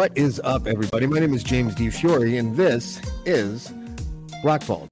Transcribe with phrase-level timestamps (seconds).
[0.00, 1.06] What is up, everybody?
[1.06, 1.90] My name is James D.
[1.90, 3.70] Fiore, and this is
[4.42, 4.88] Blackballed.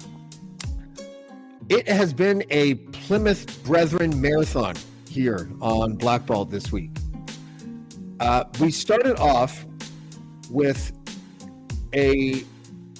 [1.70, 4.74] It has been a Plymouth Brethren marathon
[5.08, 6.90] here on Blackballed this week.
[8.20, 9.64] Uh, we started off
[10.50, 10.92] with
[11.94, 12.44] a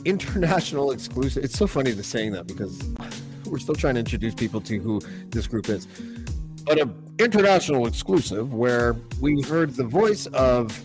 [0.07, 1.45] international exclusive.
[1.45, 2.83] It's so funny to saying that because
[3.45, 5.87] we're still trying to introduce people to who this group is.
[6.65, 10.83] But an international exclusive where we heard the voice of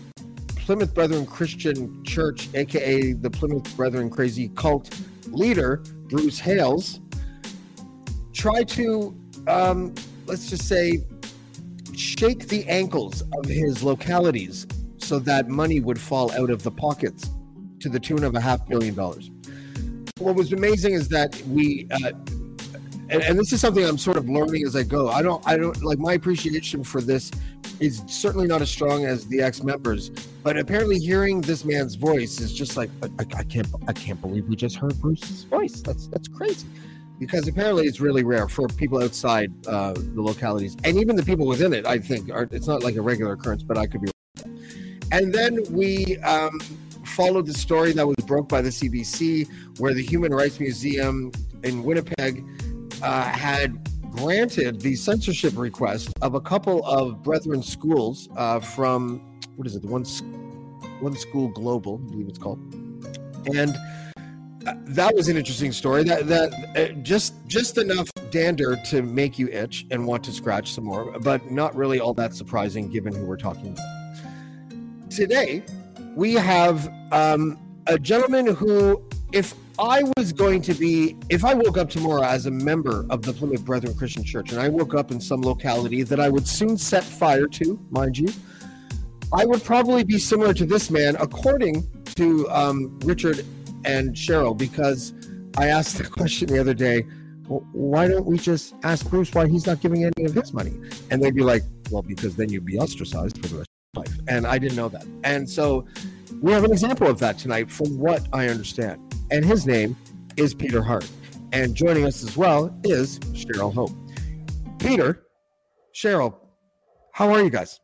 [0.64, 7.00] Plymouth Brethren Christian Church, aka the Plymouth Brethren Crazy Cult leader, Bruce Hales,
[8.32, 9.14] try to,
[9.46, 11.04] um, let's just say,
[11.94, 17.30] shake the ankles of his localities so that money would fall out of the pockets
[17.80, 19.30] to the tune of a half billion dollars.
[20.18, 22.12] What was amazing is that we, uh,
[23.14, 25.08] and, and this is something I'm sort of learning as I go.
[25.08, 27.30] I don't, I don't like my appreciation for this
[27.80, 30.10] is certainly not as strong as the ex members,
[30.42, 34.48] but apparently hearing this man's voice is just like I, I can't, I can't believe
[34.48, 35.80] we just heard Bruce's voice.
[35.80, 36.66] That's that's crazy
[37.18, 41.46] because apparently it's really rare for people outside uh, the localities and even the people
[41.46, 41.86] within it.
[41.86, 44.10] I think are, it's not like a regular occurrence, but I could be.
[44.44, 44.58] Wrong.
[45.12, 46.58] And then we um,
[47.04, 51.30] followed the story that was broke by the CBC, where the Human Rights Museum
[51.62, 52.44] in Winnipeg
[53.04, 59.20] uh, had granted the censorship request of a couple of Brethren schools uh, from
[59.56, 59.82] what is it?
[59.82, 60.04] The one,
[61.00, 62.58] one school global, I believe it's called,
[63.54, 63.76] and
[64.86, 66.02] that was an interesting story.
[66.04, 70.72] That that uh, just just enough dander to make you itch and want to scratch
[70.72, 75.10] some more, but not really all that surprising given who we're talking about.
[75.10, 75.62] Today,
[76.16, 81.78] we have um, a gentleman who, if I was going to be, if I woke
[81.78, 85.10] up tomorrow as a member of the Plymouth Brethren Christian Church, and I woke up
[85.10, 88.28] in some locality that I would soon set fire to, mind you,
[89.32, 93.44] I would probably be similar to this man, according to um, Richard
[93.84, 95.12] and Cheryl because
[95.56, 97.04] I asked the question the other day.
[97.48, 100.72] Well, why don't we just ask Bruce why he's not giving any of his money?
[101.10, 104.04] And they'd be like, well, because then you'd be ostracized for the rest of your
[104.04, 104.20] life.
[104.28, 105.04] And I didn't know that.
[105.24, 105.84] And so
[106.40, 109.13] we have an example of that tonight, from what I understand.
[109.34, 109.96] And his name
[110.36, 111.10] is Peter Hart.
[111.50, 113.90] And joining us as well is Cheryl Hope.
[114.78, 115.26] Peter,
[115.92, 116.36] Cheryl,
[117.10, 117.80] how are you guys?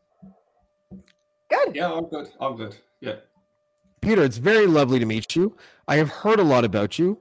[1.50, 1.74] Good.
[1.74, 2.28] Yeah, I'm good.
[2.40, 2.76] I'm good.
[3.00, 3.16] Yeah.
[4.00, 5.56] Peter, it's very lovely to meet you.
[5.88, 7.18] I have heard a lot about you.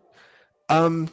[0.69, 1.09] Um,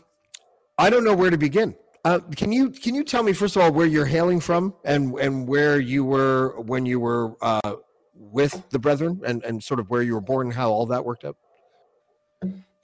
[0.76, 1.74] I don't know where to begin.
[2.04, 5.18] Uh, can you can you tell me first of all where you're hailing from and
[5.18, 7.76] and where you were when you were uh,
[8.12, 11.02] with the Brethren and and sort of where you were born and how all that
[11.02, 11.38] worked out?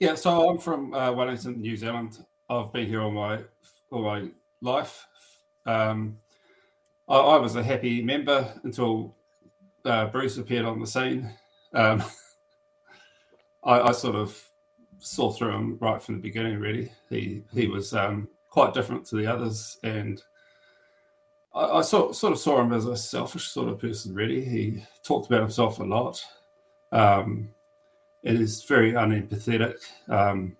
[0.03, 2.25] Yeah, so I'm from uh, Wellington, New Zealand.
[2.49, 3.39] I've been here all my
[3.89, 4.27] all my
[4.59, 5.07] life.
[5.65, 6.17] Um,
[7.07, 9.15] I, I was a happy member until
[9.85, 11.31] uh, Bruce appeared on the scene.
[11.73, 12.03] Um,
[13.63, 14.37] I, I, sort of
[14.99, 16.59] saw through him right from the beginning.
[16.59, 20.21] Really, he he was um, quite different to the others, and
[21.55, 24.13] I, I saw, sort of saw him as a selfish sort of person.
[24.13, 26.21] Really, he talked about himself a lot.
[26.91, 27.53] Um,
[28.23, 29.75] it is very unempathetic.
[30.07, 30.55] Um,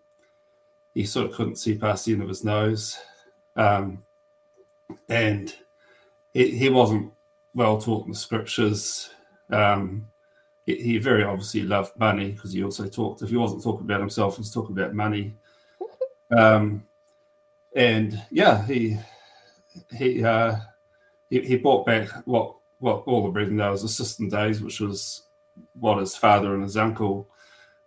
[0.93, 2.99] he sort of couldn't see past the end of his nose,
[3.55, 4.03] um,
[5.09, 5.55] and
[6.33, 7.11] he, he wasn't
[7.55, 9.09] well taught in the scriptures.
[9.49, 10.07] Um,
[10.65, 13.21] he, he very obviously loved money because he also talked.
[13.21, 15.35] If he wasn't talking about himself, he was talking about money.
[16.31, 16.83] Um,
[17.75, 18.97] and yeah, he
[19.95, 20.55] he uh,
[21.29, 25.23] he, he brought back what what all the brethren know as assistant days, which was
[25.79, 27.27] what his father and his uncle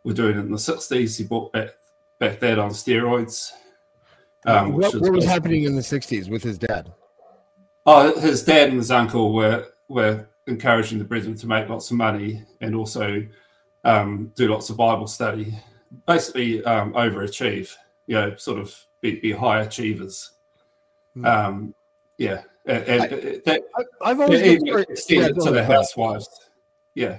[0.06, 1.18] were doing it in the sixties.
[1.18, 1.70] He brought back
[2.18, 3.50] back that on steroids.
[4.46, 6.92] Um, what, what was happening in the '60s with his dad?
[7.84, 11.96] Oh, his dad and his uncle were were encouraging the brethren to make lots of
[11.96, 13.26] money and also
[13.84, 15.52] um, do lots of Bible study,
[16.06, 17.74] basically um, overachieve,
[18.06, 20.32] you know, sort of be, be high achievers.
[21.14, 21.24] Hmm.
[21.24, 21.74] Um,
[22.18, 23.60] yeah, and, and I-
[24.02, 26.28] I've always been even extended yeah, to the housewives.
[26.94, 27.18] Yeah,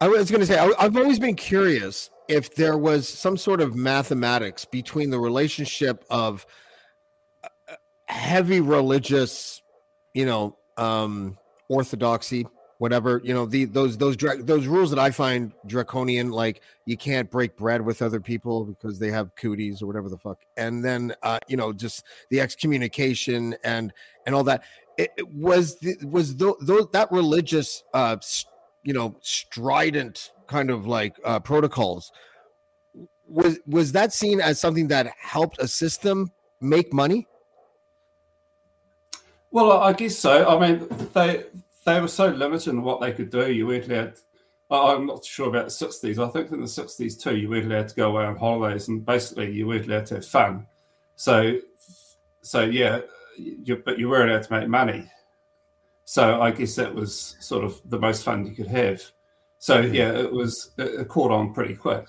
[0.00, 3.74] I was going to say, I've always been curious if there was some sort of
[3.74, 6.46] mathematics between the relationship of
[7.44, 7.48] uh,
[8.06, 9.62] heavy religious,
[10.14, 11.36] you know, um,
[11.68, 12.46] orthodoxy,
[12.78, 17.30] whatever, you know, the those those those rules that I find draconian, like you can't
[17.30, 21.14] break bread with other people because they have cooties or whatever the fuck, and then
[21.22, 23.92] uh, you know, just the excommunication and
[24.24, 24.62] and all that.
[24.96, 28.44] It, it was the, was tho- tho- that religious uh, s-
[28.82, 32.12] you know strident kind of like uh, protocols
[33.26, 36.30] was was that seen as something that helped a system
[36.60, 37.26] make money
[39.50, 40.48] Well, I guess so.
[40.48, 41.44] I mean, they
[41.84, 43.50] they were so limited in what they could do.
[43.50, 44.14] You weren't allowed.
[44.70, 46.24] I'm not sure about the '60s.
[46.24, 49.04] I think in the '60s too, you weren't allowed to go away on holidays, and
[49.04, 50.66] basically you weren't allowed to have fun.
[51.16, 51.58] So,
[52.42, 53.00] so yeah,
[53.36, 55.10] you, but you were allowed to make money.
[56.10, 59.00] So I guess that was sort of the most fun you could have.
[59.58, 62.08] So yeah, it was it, it caught on pretty quick,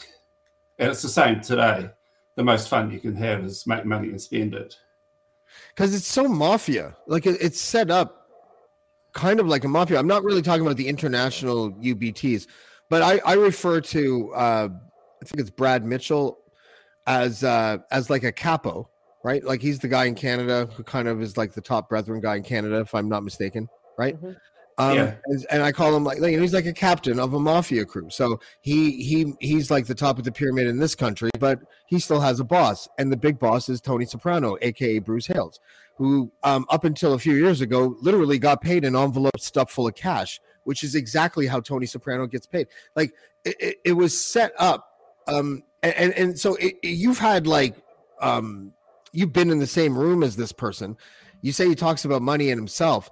[0.79, 1.87] and it's the same today.
[2.33, 4.75] The most fun you can have is make money and spend it.
[5.75, 8.27] because it's so mafia like it, it's set up
[9.13, 12.47] kind of like a mafia i'm not really talking about the international ubts
[12.89, 14.69] but i i refer to uh
[15.21, 16.39] i think it's brad mitchell
[17.07, 18.89] as uh as like a capo
[19.23, 22.21] right like he's the guy in canada who kind of is like the top brethren
[22.21, 23.67] guy in canada if i'm not mistaken
[23.97, 24.19] right?
[24.21, 24.35] Mhm.
[24.77, 25.15] um Yeah.
[25.25, 27.85] and, and i call him like you know, he's like a captain of a mafia
[27.85, 28.09] crew.
[28.09, 31.99] So he he he's like the top of the pyramid in this country but he
[31.99, 32.87] still has a boss.
[32.97, 35.59] And the big boss is tony soprano aka bruce hales
[35.97, 39.87] who um, up until a few years ago literally got paid an envelope stuffed full
[39.87, 42.67] of cash which is exactly how tony soprano gets paid.
[42.95, 43.11] Like
[43.43, 44.87] it, it, it was set up
[45.27, 47.75] um and and, and so it, it- you've had like
[48.21, 48.71] um
[49.11, 50.95] you've been in the same room as this person.
[51.41, 53.09] You say he talks about money and himself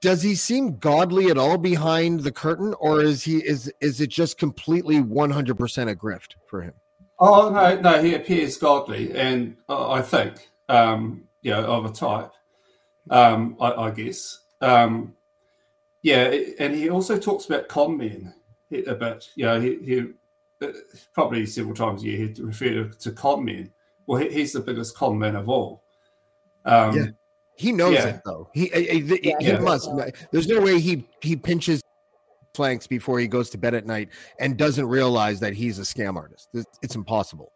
[0.00, 4.10] does he seem godly at all behind the curtain or is he is is it
[4.10, 6.74] just completely 100% a grift for him
[7.18, 11.90] Oh no, no, he appears godly, and uh, I think, um, you know, of a
[11.90, 12.32] type,
[13.10, 14.40] um, I, I guess.
[14.60, 15.14] Um,
[16.02, 18.34] yeah, and he also talks about con men
[18.86, 19.30] a bit.
[19.34, 20.04] You know, he, he
[20.62, 20.72] uh,
[21.14, 23.72] probably several times a year he refer to con men.
[24.06, 25.84] Well, he, he's the biggest con man of all.
[26.66, 27.06] Um, Yeah.
[27.56, 28.06] He knows Yeah.
[28.08, 29.88] it though he, eh, eh, he, he- Yeah, he he must
[30.30, 31.80] there's no way he he pinches
[32.54, 34.08] flanks before he goes to bed at night
[34.38, 37.52] and doesn't realize that he's a scam artist it's, it's impossible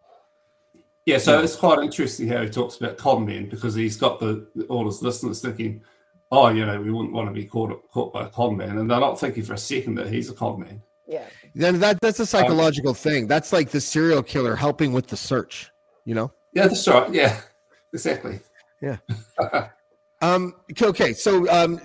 [1.06, 1.44] Yeah, so Yeah.
[1.44, 5.00] it's quite interesting how he talks about con men because he's got the all his
[5.02, 5.82] listeners thinking,
[6.30, 8.88] oh, you know, we wouldn't want to be caught caught by a con man, and
[8.90, 10.82] they're not thinking for a second that he's a con man.
[11.08, 11.24] Yeah.
[11.56, 15.16] then that that's a um, psychological thing that's like the serial killer helping with the
[15.16, 15.72] search
[16.04, 17.12] you know Yeah, that's right.
[17.12, 17.40] Yeah,
[17.92, 18.38] exactly.
[20.22, 20.54] Um.
[20.80, 21.12] Okay.
[21.14, 21.80] So, um,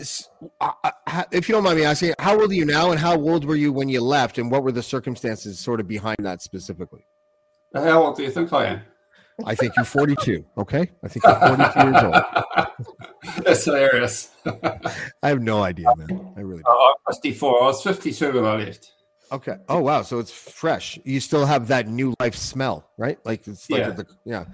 [0.59, 0.71] uh,
[1.07, 3.45] uh, if you don't mind me asking, how old are you now, and how old
[3.45, 7.05] were you when you left, and what were the circumstances sort of behind that specifically?
[7.73, 8.81] How old do you think I am?
[9.45, 10.45] I think you're 42.
[10.57, 10.89] Okay.
[11.03, 12.65] I think you're 42 years old.
[13.43, 14.29] That's hilarious.
[15.23, 16.33] I have no idea, man.
[16.37, 16.63] I really.
[16.63, 16.73] Don't.
[16.73, 17.63] Oh, I'm 54.
[17.63, 18.94] I was 52 when I left.
[19.31, 19.56] Okay.
[19.68, 20.04] Oh wow.
[20.04, 20.99] So it's fresh.
[21.04, 23.18] You still have that new life smell, right?
[23.25, 23.89] Like it's like Yeah.
[23.89, 24.45] the yeah.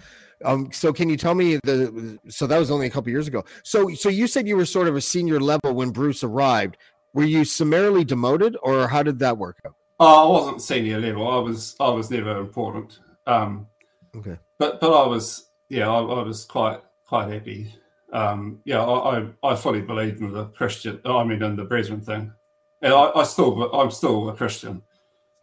[0.43, 0.71] Um.
[0.71, 2.17] So can you tell me the?
[2.29, 3.43] So that was only a couple years ago.
[3.63, 6.77] So so you said you were sort of a senior level when Bruce arrived.
[7.13, 9.75] Were you summarily demoted, or how did that work out?
[9.99, 11.27] Oh, I wasn't senior level.
[11.27, 12.99] I was I was never important.
[13.27, 13.67] Um,
[14.15, 14.37] Okay.
[14.57, 17.73] but but I was yeah I, I was quite quite happy.
[18.13, 20.99] Um, yeah, I, I I fully believed in the Christian.
[21.05, 22.33] I mean, in the Brethren thing,
[22.81, 24.81] and I, I still I'm still a Christian.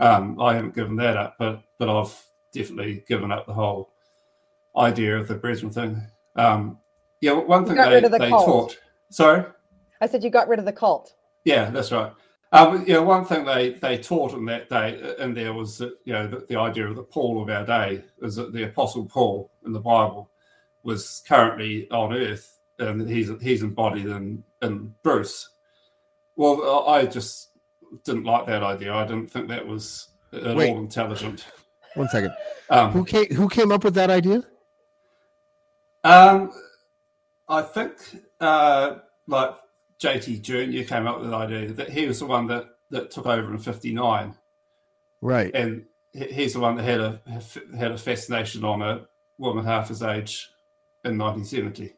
[0.00, 2.14] Um, I haven't given that up, but but I've
[2.52, 3.93] definitely given up the whole
[4.77, 6.07] idea of the Brethren thing.
[6.37, 6.79] Um,
[7.21, 8.79] yeah, one thing they, the they taught.
[9.11, 9.45] Sorry.
[10.01, 11.15] I said you got rid of the cult.
[11.45, 12.13] Yeah, that's right.
[12.53, 16.13] Um, yeah, one thing they, they taught in that day, and there was that you
[16.13, 19.51] know the, the idea of the Paul of our day is that the Apostle Paul
[19.67, 20.31] in the Bible
[20.83, 25.51] was currently on Earth, and he's he's embodied in in Bruce.
[26.37, 27.51] Well, I just
[28.05, 28.95] didn't like that idea.
[28.95, 30.71] I didn't think that was at Wait.
[30.71, 31.47] all intelligent.
[31.95, 32.33] One second.
[32.71, 33.27] Um, Who came?
[33.35, 34.43] Who came up with that idea?
[36.05, 36.52] Um,
[37.49, 37.93] I think
[38.40, 39.55] uh, like
[40.00, 43.26] JT Junior came up with the idea that he was the one that that took
[43.26, 44.35] over in '59.
[45.21, 45.50] Right.
[45.52, 47.21] and he's the one that had a
[47.76, 49.07] had a fascination on a
[49.38, 50.50] woman half his age
[51.05, 51.95] in 1970.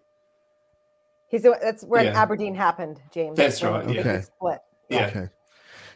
[1.28, 2.20] He's the, that's when Yeah.
[2.20, 3.36] Aberdeen happened, James.
[3.36, 4.00] That's when right, yeah.
[4.00, 4.20] Okay.
[4.22, 4.58] Split.
[4.88, 5.06] Yeah.
[5.06, 5.28] Okay.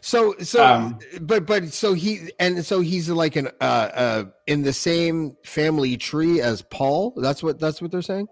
[0.05, 4.61] So so Um, but but so he and so he's like an uh uh in
[4.61, 7.11] the same family tree as Paul.
[7.17, 8.27] That's what that's what they're saying.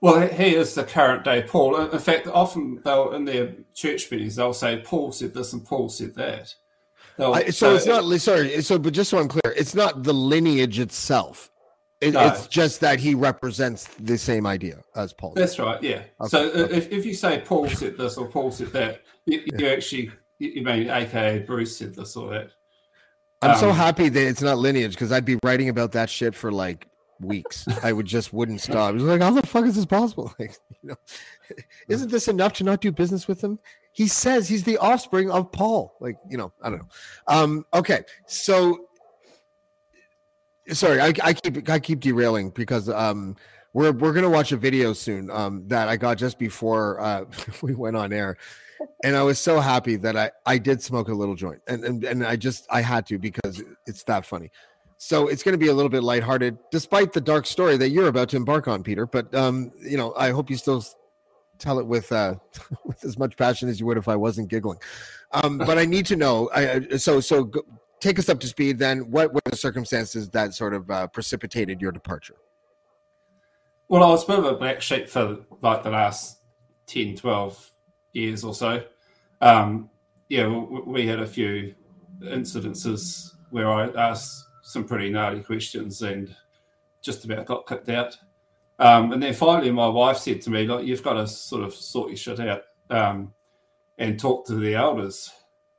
[0.00, 1.76] Well, he is the current day Paul.
[1.76, 5.90] In fact, often they'll in their church meetings they'll say Paul said this and Paul
[5.90, 6.54] said that.
[7.18, 8.62] I, so it's not sorry.
[8.62, 11.50] So but just so I'm clear, it's not the lineage itself.
[12.00, 12.28] It, No.
[12.28, 15.34] It's just that he represents the same idea as Paul.
[15.36, 15.82] That's right.
[15.82, 16.04] Yeah.
[16.18, 16.76] Okay, So uh, okay.
[16.78, 20.10] if, if you say Paul said this or Paul said that, you, you actually
[20.40, 22.50] you mean AKA Bruce said this or that.
[23.42, 26.34] I'm so um, happy that it's not lineage because I'd be writing about that shit
[26.34, 26.88] for like
[27.20, 27.66] weeks.
[27.82, 28.90] I would just wouldn't stop.
[28.90, 30.34] It was like, how the fuck is this possible?
[30.38, 30.96] Like, you know,
[31.88, 33.58] isn't this enough to not do business with him?
[33.92, 35.94] He says he's the offspring of Paul.
[36.00, 36.88] Like, you know, I don't know.
[37.26, 38.86] Um, okay, so
[40.72, 43.36] sorry, I, I keep I keep derailing because um
[43.72, 47.24] we're we're gonna watch a video soon um that I got just before uh
[47.62, 48.36] we went on air.
[49.04, 52.04] And I was so happy that I, I did smoke a little joint and, and
[52.04, 54.50] and I just I had to because it's that funny.
[54.98, 58.08] So it's going to be a little bit lighthearted, despite the dark story that you're
[58.08, 59.06] about to embark on, Peter.
[59.06, 60.84] But um, you know, I hope you still
[61.58, 62.34] tell it with uh,
[62.84, 64.78] with as much passion as you would if I wasn't giggling.
[65.32, 66.50] Um, but I need to know.
[66.54, 67.62] I, so so go,
[68.00, 68.78] take us up to speed.
[68.78, 72.36] Then, what were the circumstances that sort of uh, precipitated your departure?
[73.88, 76.40] Well, I was a bit of a black sheep for like the last
[76.86, 77.70] 10, 12
[78.12, 78.82] years or so.
[79.40, 79.90] Um,
[80.28, 81.74] yeah, we, had a few
[82.22, 86.34] incidences where I asked some pretty gnarly questions and
[87.02, 88.16] just about got kicked out.
[88.78, 91.74] Um, and then finally, my wife said to me, "Look, you've got to sort of
[91.74, 93.34] sort your shit out um,
[93.98, 95.30] and talk to the elders,"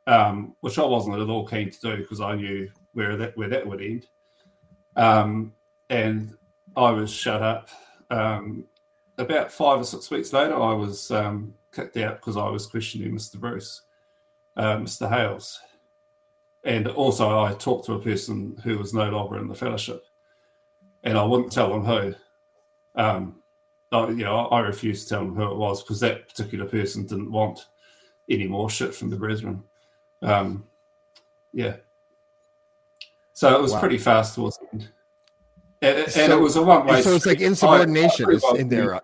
[0.05, 3.49] um, which I wasn't at all keen to do because I knew where that where
[3.49, 4.07] that would end.
[4.95, 5.53] Um,
[5.89, 6.35] and
[6.75, 7.69] I was shut up.
[8.09, 8.65] Um,
[9.17, 13.11] about five or six weeks later, I was um, kicked out because I was questioning
[13.13, 13.39] Mr.
[13.39, 13.81] Bruce,
[14.57, 15.09] uh, Mr.
[15.09, 15.59] Hales.
[16.63, 20.05] And also, I talked to a person who was no longer in the fellowship,
[21.03, 22.13] and I wouldn't tell them who.
[22.95, 23.41] Um,
[23.91, 27.05] I, you know, I refused to tell them who it was because that particular person
[27.07, 27.65] didn't want
[28.29, 29.63] any more shit from the brethren.
[30.21, 30.65] Um,
[31.51, 31.77] yeah.
[33.33, 33.79] So it was Wow.
[33.79, 34.89] pretty fast towards the end.
[35.81, 37.01] And, and So- it was a one way.
[37.01, 39.01] so it's like insubordination is in their.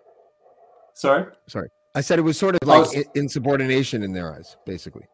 [0.94, 1.26] Sorry?
[1.48, 5.08] Sorry, I said it was sort of like was- insubordination in their eyes, basically.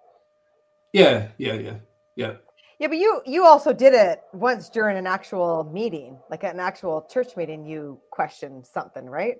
[0.92, 1.76] Yeah, yeah, yeah,
[2.18, 2.34] yeah.
[2.78, 6.60] Yeah, but you you also did it once during an actual meeting, like at an
[6.60, 7.66] actual church meeting.
[7.66, 9.38] You questioned something, right?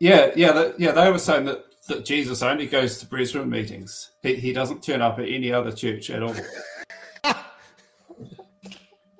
[0.00, 0.92] Yeah, yeah, that, yeah.
[0.92, 4.10] They were saying that, that Jesus only goes to Brethren meetings.
[4.22, 6.36] He, he doesn't turn up at any other church at all.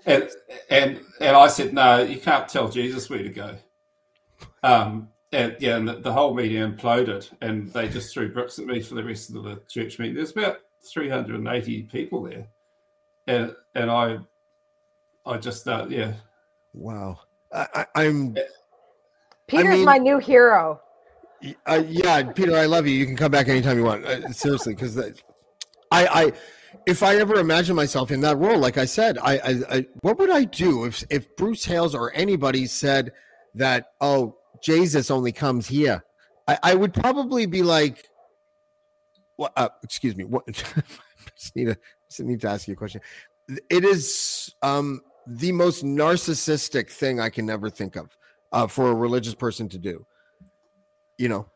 [0.05, 0.29] and
[0.69, 3.57] and and I said, no, you can't tell Jesus where to go.
[4.63, 8.67] Um, and yeah, and the, the whole meeting imploded, and they just threw bricks at
[8.67, 10.17] me for the rest of the church meeting.
[10.17, 12.47] There's about 380 people there,
[13.27, 14.19] and and I,
[15.25, 16.15] I just uh, yeah,
[16.75, 17.21] Wow,
[17.53, 18.37] I, I, I'm
[19.47, 20.81] Peter's mean- my new hero.
[21.65, 22.93] Uh, yeah, Peter, I love you.
[22.93, 24.05] You can come back anytime you want.
[24.05, 25.15] Uh, seriously, because I,
[25.91, 26.33] I,
[26.85, 30.19] if I ever imagine myself in that role, like I said, I, I, I, what
[30.19, 33.13] would I do if if Bruce Hales or anybody said
[33.55, 33.93] that?
[34.03, 36.05] Oh, Jesus only comes here.
[36.47, 38.09] I, I would probably be like,
[39.37, 39.53] what?
[39.57, 40.25] Uh, excuse me.
[40.25, 40.47] What?
[41.37, 41.77] just need to
[42.09, 43.01] just need to ask you a question.
[43.69, 48.17] It is um the most narcissistic thing I can ever think of
[48.53, 50.05] uh, for a religious person to do
[51.21, 51.47] you know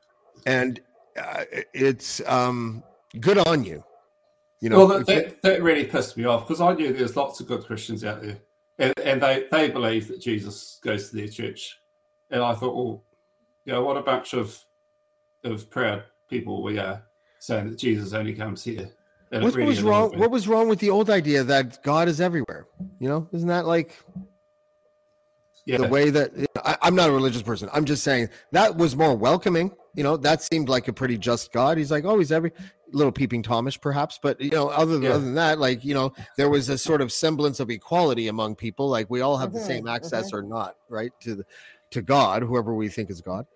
[0.46, 0.80] and
[1.20, 2.84] uh, it's um
[3.20, 3.82] good on you
[4.60, 7.40] you know well, that, that, that really pissed me off because I knew there's lots
[7.40, 8.38] of good Christians out there,
[8.78, 11.78] and, and they they believe that Jesus goes to their church,
[12.34, 13.04] and I thought, well,
[13.64, 14.60] you know, what a bunch of
[15.44, 17.02] of proud people we are
[17.38, 18.90] saying that Jesus only comes here.
[19.30, 20.18] And it what really was wrong me.
[20.18, 22.66] what was wrong with the old idea that god is everywhere?
[22.98, 23.96] You know isn't that like
[25.66, 26.30] yeah, the way that
[26.62, 27.68] I, i'm not a religious person.
[27.72, 29.70] I'm just saying that was more welcoming.
[29.94, 31.78] You know that seemed like a pretty just god.
[31.78, 32.52] He's like oh he's every
[32.92, 34.18] little peeping thomas perhaps.
[34.22, 35.10] But you know other than, Yeah.
[35.10, 38.56] other than that like you know there was a sort of semblance of equality among
[38.56, 38.88] people.
[38.88, 41.44] Like we all have the Mhm, same access or not right to the
[41.94, 43.46] to god whoever we think is god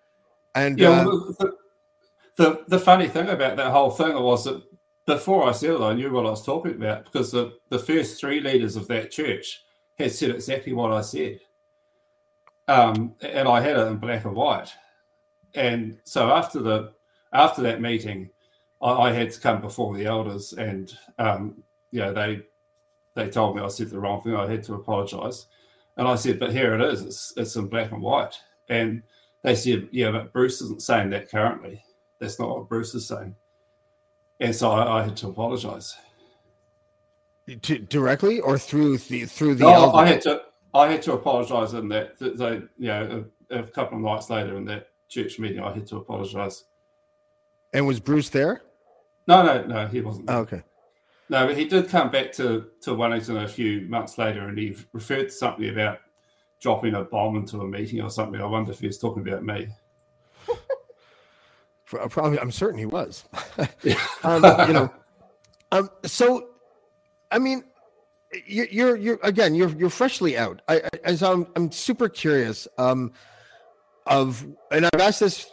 [0.54, 1.56] and Yeah, uh, well, the,
[2.36, 4.62] the the funny thing about that whole thing was that
[5.06, 8.20] before I said it, I knew what I was talking about because the, the first
[8.20, 9.64] three leaders of that church
[9.98, 11.40] had said exactly what I said,
[12.66, 14.72] um, and I had it in black and white.
[15.54, 16.92] And so after the
[17.32, 18.30] after that meeting,
[18.82, 22.42] I, I had to come before the elders, and um, you know they
[23.14, 24.36] they told me I said the wrong thing.
[24.36, 25.46] I had to apologise,
[25.98, 27.02] and I said, "But here it is.
[27.02, 28.34] It's it's in black and white."
[28.70, 29.02] And
[29.42, 31.82] they said, "Yeah, but Bruce isn't saying that currently."
[32.18, 33.34] that's not what Bruce is saying.
[34.40, 35.96] And so I, I had to apologize.
[37.62, 39.92] To, directly or through the through the No.
[39.92, 40.42] I had to
[40.74, 44.58] I had to apologise in that, they, you know, a, a couple of nights later
[44.58, 46.64] in that church meeting, I had to apologise.
[47.72, 48.60] and was Bruce there?
[49.26, 50.28] No, no, no, he wasn't.
[50.28, 50.62] Oh, okay.
[51.30, 54.76] No, but he did come back to, to Wellington a few months later and he
[54.92, 55.98] referred to something about
[56.60, 58.40] dropping a bomb into a meeting or something.
[58.40, 59.68] I wonder if he was talking about me.
[61.84, 63.24] Probably, I'm certain he was.
[64.24, 64.92] Um, you know,
[65.70, 66.48] um, so
[67.30, 67.64] I mean,
[68.46, 70.60] you're you're, you're again, you're you're freshly out.
[70.68, 72.66] I, I as I'm I'm super curious.
[72.78, 73.12] Um,
[74.06, 75.52] of and I've asked this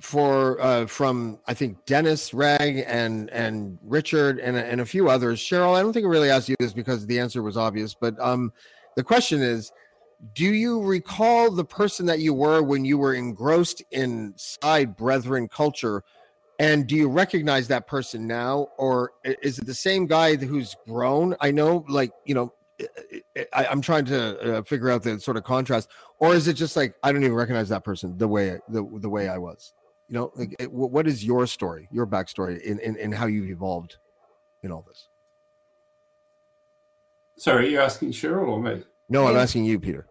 [0.00, 5.40] for uh from I think Dennis Rag and and Richard and and a few others.
[5.40, 8.18] Cheryl, I don't think I really asked you this because the answer was obvious, but
[8.20, 8.52] um,
[8.96, 9.72] the question is.
[10.34, 16.02] Do you recall the person that you were when you were engrossed inside Brethren culture
[16.58, 21.36] and do you recognize that person now, or is it the same guy who's grown?
[21.40, 22.52] I know, like you know,
[23.52, 26.76] I- I'm trying to uh, figure out the sort of contrast, or is it just
[26.76, 29.74] like I don't even recognize that person the way the the way I was?
[30.08, 33.50] You know, like, it- what is your story, your backstory in in, in how you've
[33.50, 33.96] evolved
[34.62, 35.08] in all this?
[37.38, 38.82] Sorry, you're you asking Cheryl or me?
[39.08, 40.06] No, I'm asking you, Peter.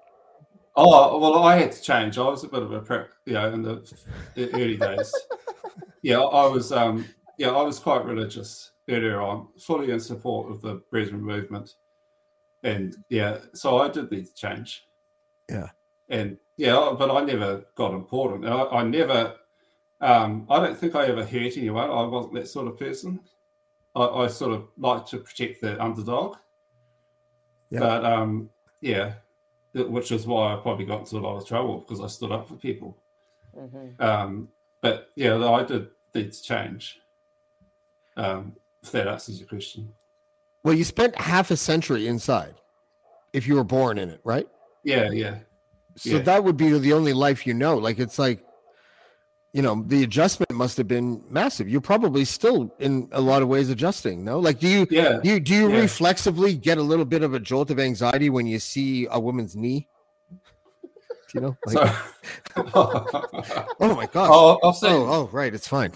[0.76, 2.18] Oh well, I had to change.
[2.18, 3.76] I was a bit of a prick, you know, in the,
[4.36, 5.14] the early days.
[6.02, 6.72] Yeah, I was.
[6.72, 7.06] Um,
[7.38, 11.76] yeah, I was quite religious earlier on, fully in support of the Brethren movement,
[12.64, 14.86] and yeah, so I did need to change.
[15.50, 15.70] Yeah.
[16.10, 18.46] and yeah, but I never got important.
[18.46, 19.36] I, I never.
[20.02, 21.90] Um, I don't think I ever hurt anyone.
[21.90, 23.20] I wasn't that sort of person.
[23.96, 26.36] I, I sort of like to protect the underdog.
[27.70, 27.80] Yeah.
[27.80, 28.50] But um,
[28.82, 29.14] yeah,
[29.74, 32.32] th- which is why I probably got into a lot of trouble because I stood
[32.32, 32.98] up for people.
[33.58, 34.00] Mhm.
[34.02, 34.50] Um,
[34.82, 37.00] but yeah, I did need to change.
[38.18, 39.92] Um, if that answers your question.
[40.64, 42.56] Well, you spent half a century inside,
[43.34, 44.48] if you were born in it, right?
[44.84, 45.40] Yeah, yeah.
[45.96, 46.20] So Yeah.
[46.24, 47.78] that would be the only life you know.
[47.78, 48.44] Like it's like,
[49.56, 51.70] you know, the adjustment must have been massive.
[51.70, 54.26] You're probably still in a lot of ways adjusting.
[54.26, 55.20] No, like do you Yeah.
[55.24, 55.80] do you do you Yeah.
[55.80, 59.56] reflexively get a little bit of a jolt of anxiety when you see a woman's
[59.56, 59.88] knee?
[61.34, 61.58] You know?
[61.68, 61.96] Like,
[63.80, 64.30] oh my gosh.
[64.32, 65.54] oh, I've seen, Oh, oh, right.
[65.54, 65.92] It's fine.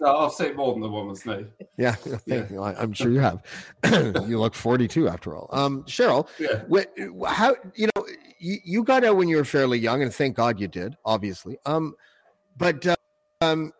[0.00, 1.46] no, I'll say more than the woman's knee.
[1.78, 1.92] Yeah,
[2.28, 2.62] thank you.
[2.62, 3.42] I'm sure you have.
[4.28, 5.48] you look 42 after all.
[5.52, 6.62] Um, Cheryl, Yeah.
[6.70, 8.06] Wh- how you know
[8.38, 11.58] you, you got out when you were fairly young and thank god you did obviously
[11.66, 11.94] um
[12.56, 12.96] but
[13.40, 13.72] um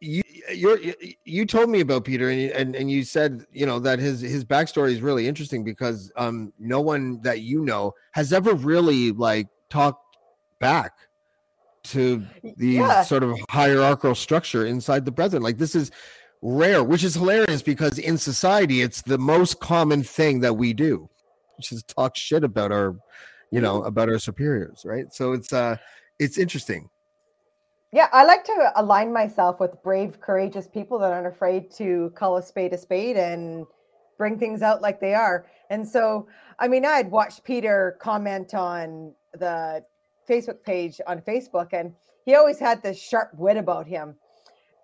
[0.00, 0.78] you you're,
[1.24, 4.20] you told me about peter and, you- and and you said you know that his
[4.20, 9.12] his backstory is really interesting because um no one that you know has ever really
[9.12, 10.16] like talked
[10.60, 10.92] back
[11.84, 12.24] to
[12.56, 13.02] the Yeah.
[13.02, 15.42] sort of hierarchical structure inside the brethren.
[15.42, 15.90] Like this is
[16.40, 21.08] rare which is hilarious because in society it's the most common thing that we do
[21.56, 22.96] which is talk shit about our
[23.50, 25.12] you know about our superiors right?
[25.12, 25.76] So it's uh
[26.18, 26.88] it's interesting
[27.94, 32.36] Yeah, I like to align myself with brave, courageous people that aren't afraid to call
[32.38, 33.66] a spade a spade and
[34.18, 35.46] bring things out like they are.
[35.70, 36.26] And so,
[36.58, 39.84] I mean, I had watched Peter comment on the
[40.28, 44.16] Facebook page on Facebook, and he always had this sharp wit about him.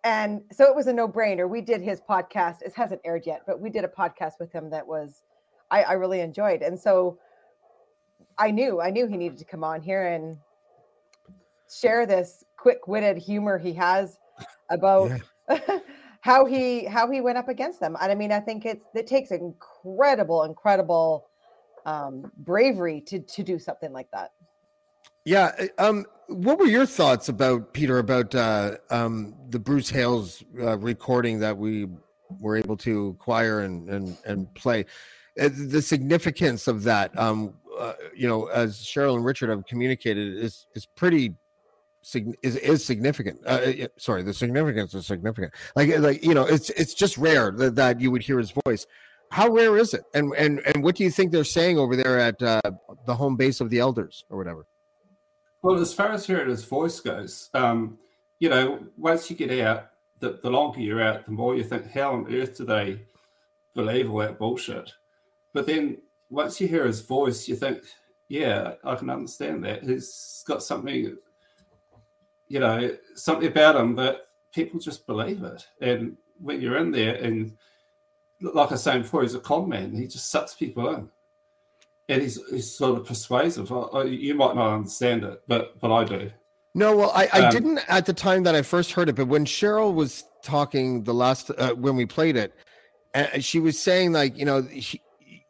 [0.05, 1.49] And so it was a no brainer.
[1.49, 2.63] We did his podcast.
[2.63, 5.23] It hasn't aired yet, but we did a podcast with him that was,
[5.73, 6.63] I, I really enjoyed.
[6.63, 7.19] And so
[8.39, 10.37] I knew, I knew he needed to come on here and
[11.71, 14.19] share this quick-witted humor he has
[14.71, 15.11] about
[16.21, 17.97] how he how he went up against them.
[18.01, 21.31] And I mean, I think it's it takes incredible, incredible
[21.87, 24.33] um, bravery to to do something like that.
[25.25, 30.79] yeah um what were your thoughts about peter about uh um the bruce hales uh,
[30.79, 31.87] recording that we
[32.41, 34.85] were able to acquire and and and play
[35.41, 40.37] uh, the significance of that um uh, you know as cheryl and richard have communicated
[40.39, 41.35] is is pretty
[42.43, 45.53] is is significant uh, uh, sorry the significance is significant.
[45.77, 48.87] Like like you know it's it's just rare that, that you would hear his voice.
[49.31, 50.03] How rare is it?
[50.15, 52.61] And and and what do you think they're saying over there at uh,
[53.07, 54.67] the home base of the elders or whatever?
[55.63, 57.99] Well, as far as hearing his voice goes, um,
[58.39, 61.91] you know, once you get out, the, the longer you're out, the more you think,
[61.91, 63.03] how on earth do they
[63.75, 64.91] believe all that bullshit?
[65.53, 65.99] But then
[66.31, 67.83] once you hear his voice, you think,
[68.29, 69.83] yeah, I can understand that.
[69.83, 71.17] He's got something,
[72.51, 75.67] you know, something about him that people just believe it.
[75.81, 77.57] And when you're in there, and
[78.43, 81.09] like I was saying before, he's a con man, he just sucks people in
[82.11, 83.71] and he's, he's sort of persuasive.
[83.71, 86.31] You might not understand it, but but I do.
[86.75, 89.29] No, well, I, I Um, didn't at the time that I first heard it, but
[89.29, 92.53] when Cheryl was talking the last uh, when we played it,
[93.15, 95.01] uh, she was saying like you know he,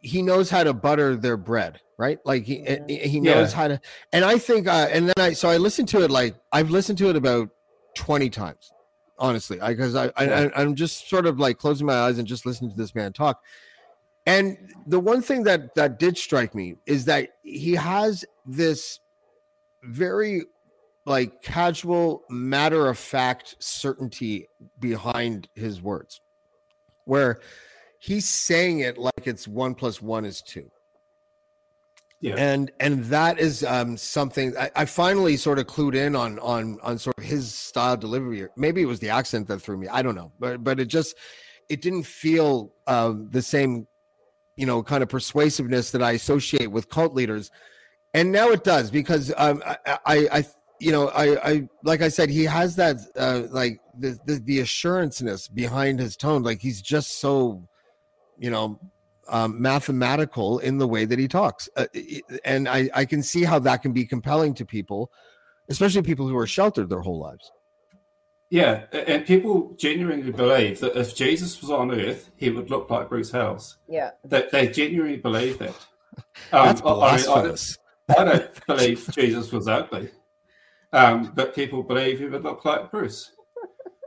[0.01, 2.19] he knows how to butter their bread, right?
[2.25, 3.57] Like he uh, he knows Yeah.
[3.57, 3.81] how to,
[4.13, 6.97] and I think, uh, and then I so I listened to it like I've listened
[6.99, 7.51] to it about
[7.95, 8.73] twenty times,
[9.19, 10.49] honestly, because I, I, Yeah.
[10.55, 13.13] I I'm just sort of like closing my eyes and just listening to this man
[13.13, 13.43] talk.
[14.27, 18.99] And the one thing that that did strike me is that he has this
[19.83, 20.45] very
[21.05, 24.47] like casual matter of fact certainty
[24.79, 26.21] behind his words
[27.05, 27.41] where
[27.99, 30.71] he's saying it like it's one plus one is two
[32.21, 32.35] Yeah.
[32.37, 36.79] and and that is um something I, I finally sort of clued in on on
[36.83, 38.47] on sort of his style delivery.
[38.57, 40.31] Maybe it was the accent that threw me i don't know.
[40.39, 41.17] But but it just
[41.71, 43.87] it didn't feel um the same
[44.57, 47.51] you know kind of persuasiveness that i associate with cult leaders.
[48.13, 50.45] And now it does because um i i, I
[50.79, 54.59] you know i i like i said he has that uh like the the, the
[54.61, 56.43] assuranceness behind his tone.
[56.43, 57.67] Like he's just so
[58.39, 58.79] you know
[59.29, 61.87] um, mathematical in the way that he talks uh,
[62.45, 65.11] and I, I can see how that can be compelling to people
[65.69, 67.51] especially people who are sheltered their whole lives
[68.51, 73.09] Yeah, and people genuinely believe that if Jesus was on Earth, he would look like
[73.09, 73.79] Bruce Hales.
[73.89, 74.11] Yeah.
[74.25, 75.75] That they genuinely believe that.
[76.53, 77.79] Um, that's I- I, mean, I, blasphemous
[78.19, 80.11] I don't believe Jesus was ugly,
[80.93, 83.31] um, but people believe he would look like Bruce,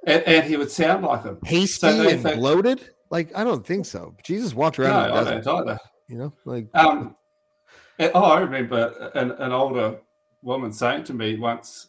[0.06, 1.38] and, and he would sound like him.
[1.38, 5.14] pasty So and think- bloated like i don't think so jesus walked No, around the
[5.14, 5.80] I desert, don't either.
[6.10, 7.16] you know like Um,
[8.00, 10.00] oh, I remember an, an older
[10.42, 11.88] woman saying to me once,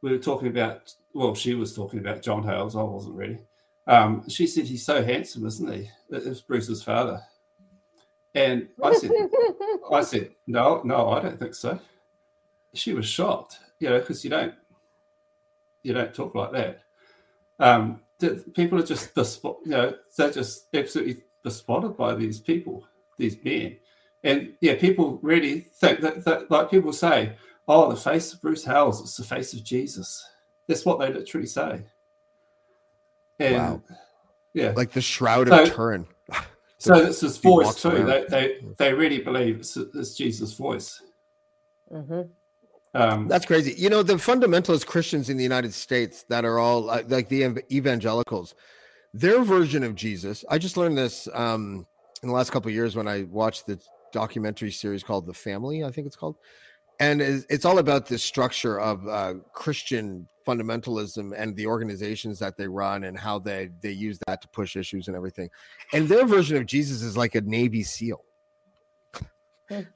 [0.00, 2.74] we were talking about, well, she was talking about John Hales.
[2.74, 3.38] I wasn't really.
[3.86, 5.88] Um, she said, he's so handsome, isn't he?
[6.10, 7.20] It was Bruce's father.
[8.34, 9.10] And I said,
[9.92, 11.78] I said, no, no, I don't think so.
[12.74, 14.54] She was shocked, you know, because you don't,
[15.82, 16.80] you don't talk like that.
[17.60, 18.00] Um,
[18.54, 22.84] people are just, bespo- you know, they're just absolutely bespotted by these people,
[23.18, 23.76] these men.
[24.24, 27.34] And yeah, people really think that, that like people say,
[27.68, 30.24] oh, the face of Bruce Hales, it's the face of Jesus.
[30.68, 31.84] That's what they literally say.
[33.40, 33.82] And Wow.
[34.54, 36.06] yeah, like the shroud So- of turin
[36.78, 37.88] so it's his he voice too.
[37.90, 38.06] around.
[38.06, 41.00] They, they they really believe it's, it's Jesus' voice.
[41.90, 42.22] hmm
[42.94, 43.74] Um, That's crazy.
[43.76, 47.62] You know, the fundamentalist Christians in the United States that are all uh, like the
[47.70, 48.54] evangelicals,
[49.14, 50.44] their version of Jesus.
[50.50, 51.86] I just learned this um,
[52.22, 53.80] in the last couple of years when I watched the
[54.12, 56.36] documentary series called The Family, I think it's called.
[57.00, 62.56] And it's it's all about the structure of uh, Christian fundamentalism and the organizations that
[62.56, 65.48] they run and how they they use that to push issues and everything.
[65.92, 68.22] And their version of Jesus is like a Navy SEAL,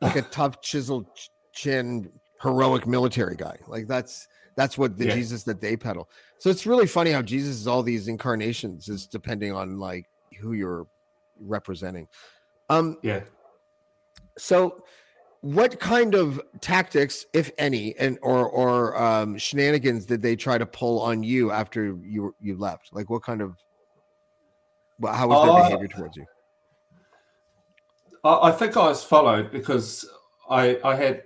[0.00, 1.06] like a tough, chiseled
[1.52, 2.10] chin,
[2.42, 3.56] heroic military guy.
[3.66, 5.14] Like that's that's what the Yeah.
[5.14, 6.08] Jesus that they peddle.
[6.38, 10.06] So it's really funny how Jesus is all these incarnations is depending on like
[10.40, 10.86] who you're
[11.40, 12.08] representing.
[12.68, 13.20] Um, yeah.
[14.38, 14.82] so
[15.42, 20.66] what kind of tactics, if any, and or or um, shenanigans did they try to
[20.66, 22.88] pull on you after you you left?
[22.92, 23.56] Like what kind of
[24.98, 26.24] well, how was their Uh, behavior towards you?
[28.24, 30.08] I, I think I was followed because
[30.50, 31.22] I I had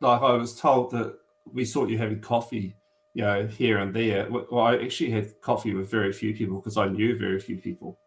[0.00, 1.14] like I was told that
[1.52, 2.76] we saw you having coffee,
[3.14, 4.28] you know, here and there.
[4.30, 7.98] Well, I actually had coffee with very few people because I knew very few people,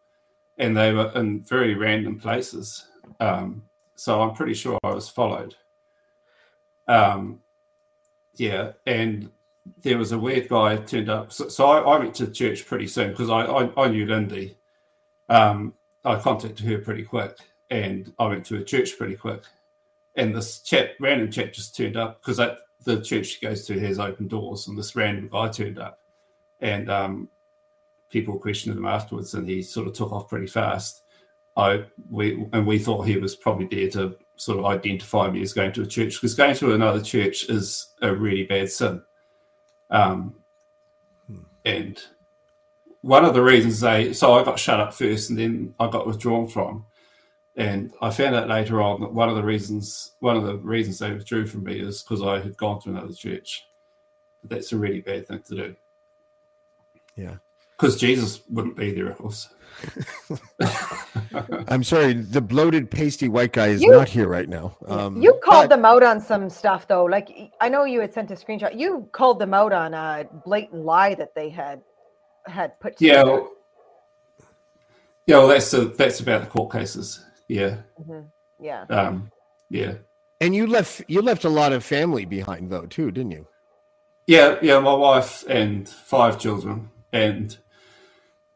[0.58, 2.88] and they were in very random places.
[3.20, 3.64] Um,
[3.96, 5.56] so I'm pretty sure I was followed.
[6.88, 7.42] Um,
[8.36, 9.30] yeah, and
[9.82, 11.32] there was a weird guy turned up.
[11.32, 14.58] So, so I, I went to church pretty soon because I, I I knew Lindy.
[15.30, 15.74] Um,
[16.04, 17.38] I contacted her pretty quick,
[17.70, 19.44] and I went to a church pretty quick.
[20.16, 22.38] And this chap, random chap, just turned up because
[22.84, 26.00] the church she goes to has open doors, and this random guy turned up,
[26.60, 27.30] and um,
[28.10, 31.04] people questioned him afterwards, and he sort of took off pretty fast.
[31.58, 35.54] I we and we thought he was probably there to sort of identify me as
[35.54, 39.02] going to a church because going to another church is a really bad sin.
[39.92, 40.36] Um,
[41.66, 42.02] and
[43.02, 46.08] one of the reasons they so I got shut up first and then I got
[46.08, 46.86] withdrawn from.
[47.58, 51.00] And I found out later on that one of the reasons one of the reasons
[51.00, 53.66] they withdrew from me is because I had gone to another church.
[54.44, 55.76] That's a really bad thing to do.
[57.16, 57.36] Yeah.
[57.78, 59.50] Because Jesus wouldn't be there, of course.
[61.68, 64.78] I'm sorry, the bloated, pasty white guy is You- not here right now.
[64.86, 67.06] Um, you called but- them out on some stuff though.
[67.06, 68.78] Like I know you had sent a screenshot.
[68.80, 71.82] You called them out on a blatant lie that they had
[72.46, 73.52] had put Yeah, well,
[75.28, 75.38] yeah.
[75.38, 77.24] Well, that's the, that's about the court cases.
[77.52, 78.32] Yeah, Mhm.
[78.62, 78.86] Yeah.
[78.90, 79.30] um,
[79.70, 79.96] yeah,
[80.40, 83.46] And you left you left a lot of family behind though too, didn't you?
[84.26, 87.58] Yeah, yeah, my wife and five children, and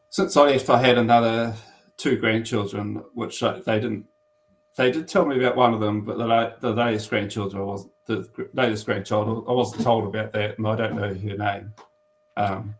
[0.08, 1.54] since I left, I had another
[1.98, 4.06] two grandchildren, which they didn't.
[4.78, 7.86] They did tell me about one of them, but the, the latest grandchildren I was
[8.06, 9.44] the latest grandchild.
[9.46, 11.74] I wasn't told about that, and I don't know her name.
[12.38, 12.76] Um,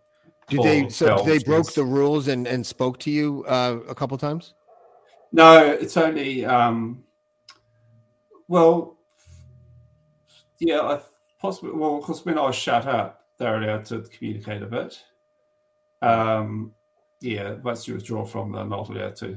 [0.48, 0.88] did they?
[0.88, 4.54] So they broke the rules and and spoke to you uh, a couple times?
[5.36, 6.46] No, it's only.
[6.46, 7.04] Um,
[8.48, 8.96] well,
[10.58, 11.00] yeah, I
[11.38, 11.72] possibly.
[11.72, 14.98] Well, because when I was shut up, they're allowed to communicate a bit.
[16.00, 16.72] Um,
[17.20, 19.36] yeah, once you withdraw from, they're not allowed to.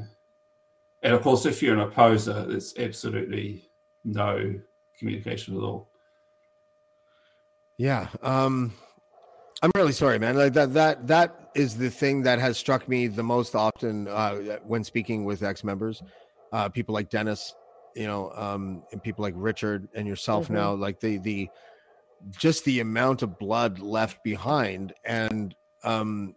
[1.03, 3.69] And of course, if you're an opposer, there's absolutely
[4.05, 4.57] no
[4.97, 5.89] communication at all.
[7.77, 8.07] Yeah.
[8.23, 8.73] Um,
[9.61, 10.37] I'm really sorry, man.
[10.37, 14.59] Like that that that is the thing that has struck me the most often uh,
[14.63, 16.01] when speaking with ex-members,
[16.53, 17.53] uh, people like Dennis,
[17.95, 20.55] you know, um, and people like Richard and yourself mm-hmm.
[20.55, 20.73] now.
[20.73, 21.49] Like the the
[22.31, 26.35] just the amount of blood left behind, and um,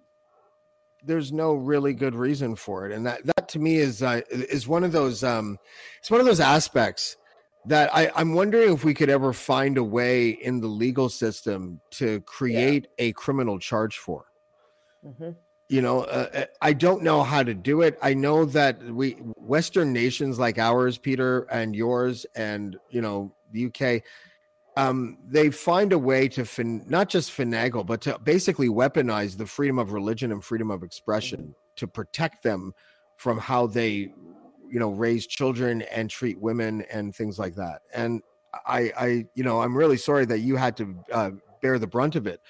[1.04, 2.92] there's no really good reason for it.
[2.92, 5.58] And that that to me is uh, is one of those um,
[6.00, 7.16] it's one of those aspects
[7.66, 11.81] that I, I'm wondering if we could ever find a way in the legal system
[11.92, 13.07] to create yeah.
[13.07, 14.27] a criminal charge for.
[15.05, 15.31] Mm-hmm.
[15.68, 17.98] You know, uh, uh, I don't know how to do it.
[18.03, 23.66] I know that we Western nations like ours, Peter, and yours, and you know the
[23.66, 24.03] UK,
[24.77, 29.46] um, they find a way to fin- not just finagle, but to basically weaponize the
[29.46, 31.53] freedom of religion and freedom of expression mm-hmm.
[31.77, 32.75] to protect them
[33.16, 34.12] from how they
[34.72, 37.82] you know raise children and treat women and things like that.
[37.94, 38.22] And
[38.66, 41.30] i i you know i'm really sorry that you had to uh,
[41.61, 42.40] bear the brunt of it.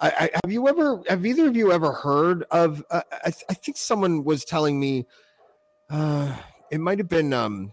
[0.00, 3.54] I, I, have you ever have either of you ever heard of uh, I, I
[3.54, 5.06] think someone was telling me
[5.90, 6.36] uh
[6.70, 7.72] it might have been um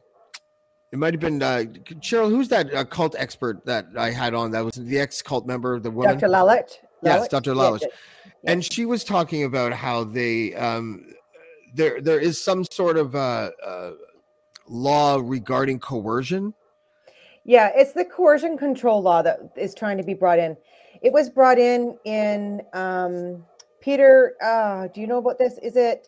[0.91, 1.65] it might have been uh
[1.99, 5.45] cheryl who's that uh, cult expert that i had on that was the ex cult
[5.45, 6.17] member the woman?
[6.17, 6.77] Dr Lalich.
[7.03, 7.87] yes dr Lalich, yeah,
[8.25, 8.51] yeah.
[8.51, 11.05] and she was talking about how they um
[11.75, 13.91] there there is some sort of uh, uh,
[14.67, 16.53] law regarding coercion.
[17.43, 20.57] Yeah, it's the coercion control law that is trying to be brought in.
[21.01, 23.45] It was brought in in um,
[23.81, 24.35] Peter.
[24.41, 25.59] Uh, do you know about this?
[25.61, 26.07] Is it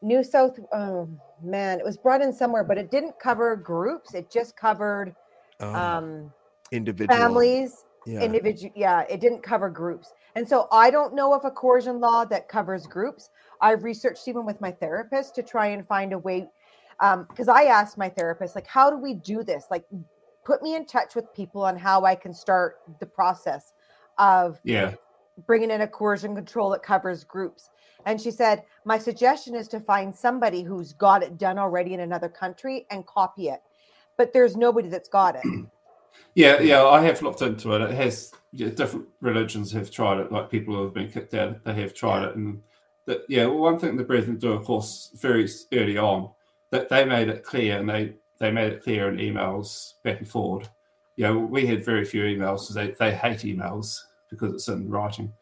[0.00, 0.58] New South?
[0.72, 1.08] Oh
[1.42, 4.14] man, it was brought in somewhere, but it didn't cover groups.
[4.14, 5.14] It just covered
[5.60, 6.32] oh, um,
[6.70, 7.84] individual families.
[8.06, 8.20] Yeah.
[8.20, 8.72] Individual.
[8.76, 10.12] Yeah, it didn't cover groups.
[10.36, 13.30] And so I don't know if a coercion law that covers groups.
[13.60, 16.48] I've researched even with my therapist to try and find a way
[16.98, 19.66] because um, I asked my therapist, like, how do we do this?
[19.70, 19.84] Like,
[20.44, 23.72] put me in touch with people on how I can start the process
[24.18, 24.94] of yeah
[25.46, 27.70] bringing in a coercion control that covers groups.
[28.06, 32.00] And she said, my suggestion is to find somebody who's got it done already in
[32.00, 33.60] another country and copy it.
[34.16, 35.42] But there's nobody that's got it.
[36.34, 37.82] Yeah, yeah, I have looked into it.
[37.82, 41.62] It has yeah, different religions have tried it, like people who have been kicked out,
[41.64, 42.28] they have tried yeah.
[42.28, 42.62] it, and
[43.06, 46.30] that yeah, well, one thing the Brethren do, of course, very early on,
[46.70, 50.28] that they made it clear, and they they made it clear in emails back and
[50.28, 50.68] forward.
[51.16, 54.90] You know, we had very few emails because they, they hate emails because it's in
[54.90, 55.32] writing.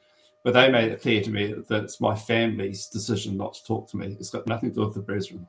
[0.44, 3.88] But they made it clear to me that it's my family's decision not to talk
[3.90, 4.16] to me.
[4.20, 5.48] It's got nothing to do with the Brethren.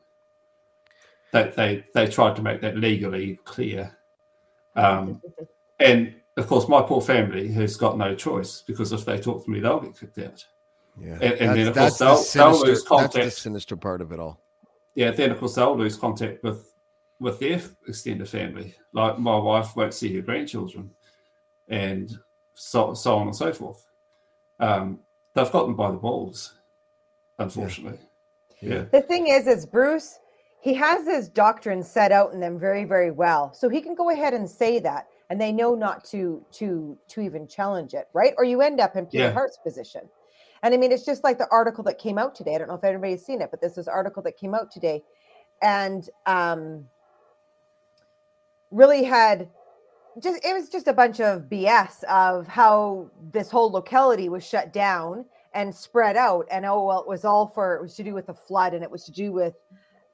[1.31, 3.95] They, they, they tried to make that legally clear.
[4.75, 5.21] Um,
[5.79, 9.51] and of course, my poor family has got no choice because if they talk to
[9.51, 10.45] me, they'll get kicked out.
[10.99, 13.13] Yeah, and, and then of course they'll, the sinister, they'll lose contact.
[13.13, 14.39] That's the sinister part of it all.
[14.93, 16.71] Yeah, then of course they'll lose contact with
[17.19, 18.75] with their extended family.
[18.93, 20.91] Like my wife won't see her grandchildren,
[21.67, 22.11] and
[22.53, 23.85] so so on and so forth.
[24.59, 24.99] Um,
[25.33, 26.53] they've got them by the balls,
[27.39, 27.99] unfortunately.
[28.61, 28.73] Yeah.
[28.73, 28.85] yeah.
[28.91, 30.19] The thing is, is Bruce.
[30.61, 34.09] He has his doctrine set out in them very, very well, so he can go
[34.09, 38.33] ahead and say that, and they know not to to to even challenge it, right?
[38.37, 39.31] Or you end up in Peter yeah.
[39.31, 40.09] Hart's position.
[40.65, 42.55] And I mean, it's just like the article that came out today.
[42.55, 45.03] I don't know if anybody's seen it, but this is article that came out today,
[45.61, 46.87] and um,
[48.71, 49.47] really had
[50.19, 54.73] just it was just a bunch of BS of how this whole locality was shut
[54.73, 56.47] down and spread out.
[56.49, 58.83] And oh well, it was all for it was to do with the flood, and
[58.83, 59.53] it was to do with.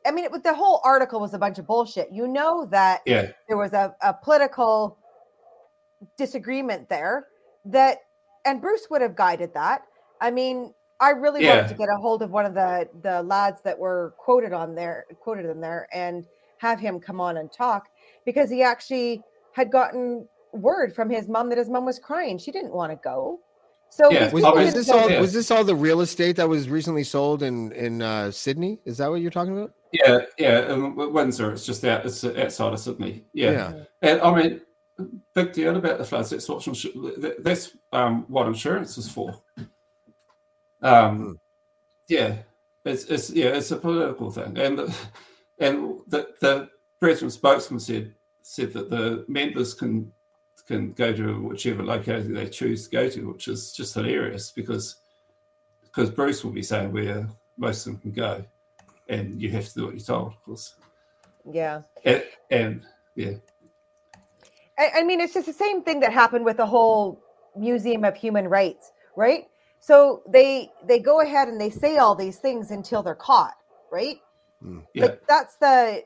[0.06, 2.12] I mean, it, the whole article was a bunch of bullshit.
[2.12, 3.32] You know that yeah.
[3.48, 4.98] there was a, a political
[6.18, 7.28] disagreement there
[7.64, 8.00] that,
[8.44, 9.84] and Bruce would have guided that.
[10.22, 11.56] I mean, I really yeah.
[11.56, 14.76] wanted to get a hold of one of the the lads that were quoted on
[14.76, 16.26] there, quoted in there, and
[16.60, 17.88] have him come on and talk
[18.24, 22.38] because he actually had gotten word from his mom that his mom was crying.
[22.38, 23.40] She didn't want to go.
[23.90, 24.32] So yeah.
[24.32, 25.10] was, was this all?
[25.20, 28.80] Was this all the real estate that was recently sold in in uh, Sydney?
[28.86, 29.74] Is that what you're talking about?
[29.92, 31.52] Yeah, yeah, um, Windsor.
[31.52, 32.06] It's just out.
[32.06, 33.26] It's outside of Sydney.
[33.34, 33.52] Yeah.
[33.52, 34.62] yeah, and I mean,
[35.34, 36.30] big deal about the floods.
[36.30, 36.66] That's what
[37.44, 39.42] that's um, what insurance is for.
[40.82, 41.39] Um,
[42.08, 42.38] yeah,
[42.86, 44.96] it's, it's yeah, it's a political thing, and the,
[45.60, 50.12] and the the president spokesman said said that the members can
[50.67, 54.98] can go to whichever locality they choose to go to, which is just hilarious because
[55.84, 58.44] because Bruce will be saying where most of them can go,
[59.10, 60.76] and you have to do what you're told, of course.
[61.50, 61.82] Yeah.
[62.06, 62.82] And, and
[63.15, 63.34] yeah,
[64.78, 67.22] I, I mean, it's just the same thing that happened with the whole
[67.56, 69.46] Museum of Human Rights, right?
[69.82, 73.56] So they they go ahead and they say all these things until they're caught,
[73.91, 74.20] right?
[74.62, 74.80] Hmm.
[74.94, 76.04] yeah, Like that's the,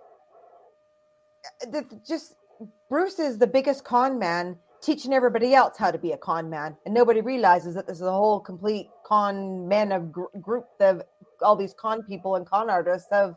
[1.69, 2.35] the just
[2.89, 6.77] Bruce is the biggest con man teaching everybody else how to be a con man,
[6.85, 11.01] and nobody realizes that this is a whole complete con men of gr- group of
[11.41, 13.35] all these con people and con artists of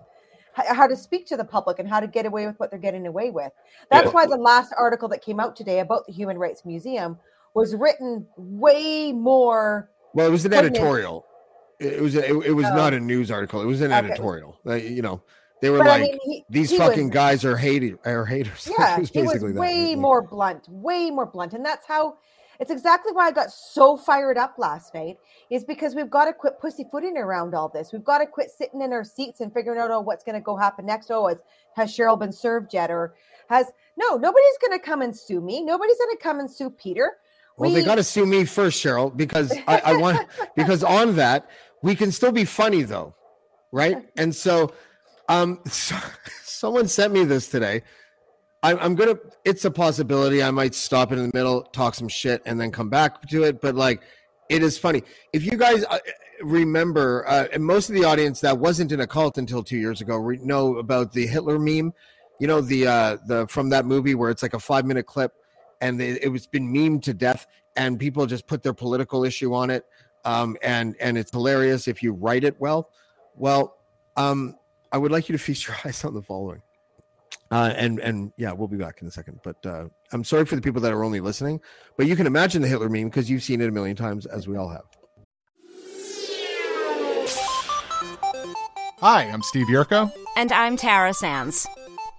[0.53, 3.07] how to speak to the public and how to get away with what they're getting
[3.07, 3.53] away with.
[3.91, 4.13] That's Yeah.
[4.13, 7.19] why the last article that came out today about the Human Rights Museum
[7.55, 9.91] was written way more.
[10.19, 11.25] Well, it was an editorial.
[11.79, 12.75] It was a, it, it was Oh.
[12.75, 13.63] not a news article.
[13.63, 14.09] It was an Okay.
[14.09, 14.59] editorial.
[14.67, 15.23] You know,
[15.63, 18.25] they were But like I mean, he, these he fucking was- guys are hater are
[18.25, 18.69] haters.
[18.79, 19.61] yeah, it was it was basically that.
[19.61, 22.17] way more blunt, way more blunt, and that's how.
[22.61, 25.19] It's exactly why I got so fired up last night.
[25.51, 27.93] Is because we've got to quit pussyfooting around all this.
[27.93, 30.41] We've got to quit sitting in our seats and figuring out, oh, what's going to
[30.41, 31.09] go happen next.
[31.13, 31.39] Oh, has,
[31.77, 32.91] has Cheryl been served yet?
[32.91, 33.15] Or
[33.49, 34.17] has no?
[34.17, 35.63] Nobody's going to come and sue me.
[35.63, 37.19] Nobody's going to come and sue Peter.
[37.59, 41.49] Well, they got to sue me first, Cheryl, because I, I want because on that
[41.83, 43.15] we can still be funny though,
[43.73, 44.09] right?
[44.17, 44.73] And so,
[45.29, 45.97] um, so,
[46.43, 47.83] someone sent me this today.
[48.63, 49.19] I, I'm gonna.
[49.45, 52.73] It's a possibility I might stop it in the middle, talk some shit, and then
[52.73, 53.61] come back to it.
[53.61, 54.03] But like,
[54.49, 55.05] it is funny.
[55.33, 55.99] If you guys uh,
[56.43, 60.01] remember, uh, and most of the audience that wasn't in a cult until two years
[60.01, 61.93] ago re- know about the Hitler meme.
[62.41, 65.33] You know the uh, the from that movie where it's like a five minute clip,
[65.81, 69.55] and it, it was been memed to death, and people just put their political issue
[69.55, 69.85] on it,
[70.25, 72.91] um, and and it's hilarious if you write it well.
[73.37, 73.77] Well,
[74.17, 74.57] um,
[74.93, 76.63] I would like you to feast your eyes on the following.
[77.51, 79.41] Uh, and and yeah, we'll be back in a second.
[79.43, 81.61] But uh, I'm sorry for the people that are only listening,
[81.97, 84.47] but you can imagine the Hitler meme because you've seen it a million times, as
[84.47, 84.85] we all have.
[89.01, 90.13] Hi, I'm Steve Yurko.
[90.37, 91.67] And I'm Tara Sands.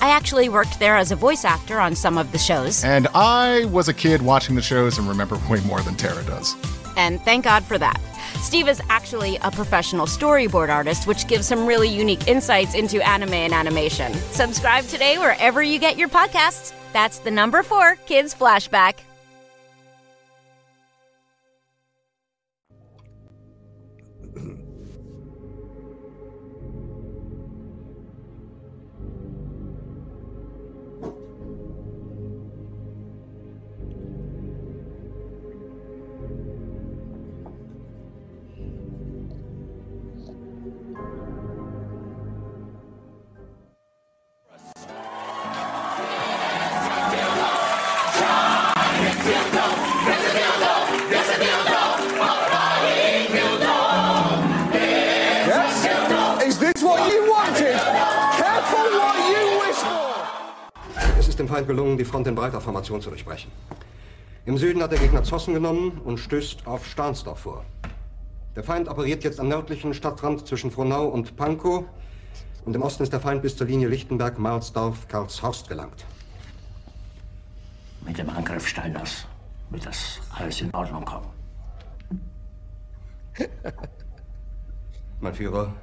[0.00, 3.64] I actually worked there as a voice actor on some of the shows, And I
[3.66, 6.54] was a kid watching the shows and remember way more than Tara does.
[6.96, 8.00] and thank God for that.
[8.40, 13.34] Steve is actually a professional storyboard artist, which gives some really unique insights into anime
[13.34, 14.12] and animation.
[14.32, 16.72] Subscribe today wherever you get your podcasts.
[16.92, 18.94] That's the number four Kids Flashback.
[61.58, 63.50] Feind gelungen, die Front in breiter Formation zu durchbrechen.
[64.46, 67.64] Im Süden hat der Gegner Zossen genommen und stößt auf Stahnsdorf vor.
[68.54, 71.84] Der Feind operiert jetzt am nördlichen Stadtrand zwischen Frohnau und Pankow
[72.64, 76.04] und im Osten ist der Feind bis zur Linie Lichtenberg, Marsdorf, Karlshorst gelangt.
[78.06, 79.26] Mit dem Angriff Steiners
[79.70, 81.26] wird das alles in Ordnung kommen.
[85.20, 85.74] Mein Führer,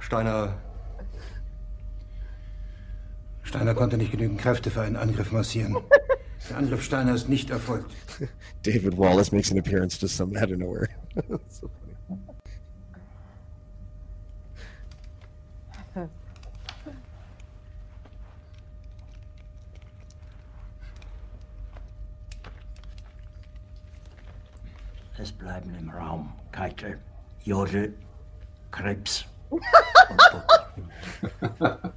[0.00, 0.54] Steiner,
[3.48, 5.78] Steiner konnte nicht genügend Kräfte für einen Angriff massieren.
[6.50, 7.90] Der Angriff Steiner ist nicht erfolgt.
[8.62, 10.88] David Wallace makes an appearance just some out of nowhere.
[11.48, 11.70] So
[15.94, 16.08] funny.
[25.18, 26.98] Es bleiben im Raum Keitel,
[27.44, 27.94] Jodel,
[28.70, 29.62] Krebs und
[31.58, 31.92] Butter.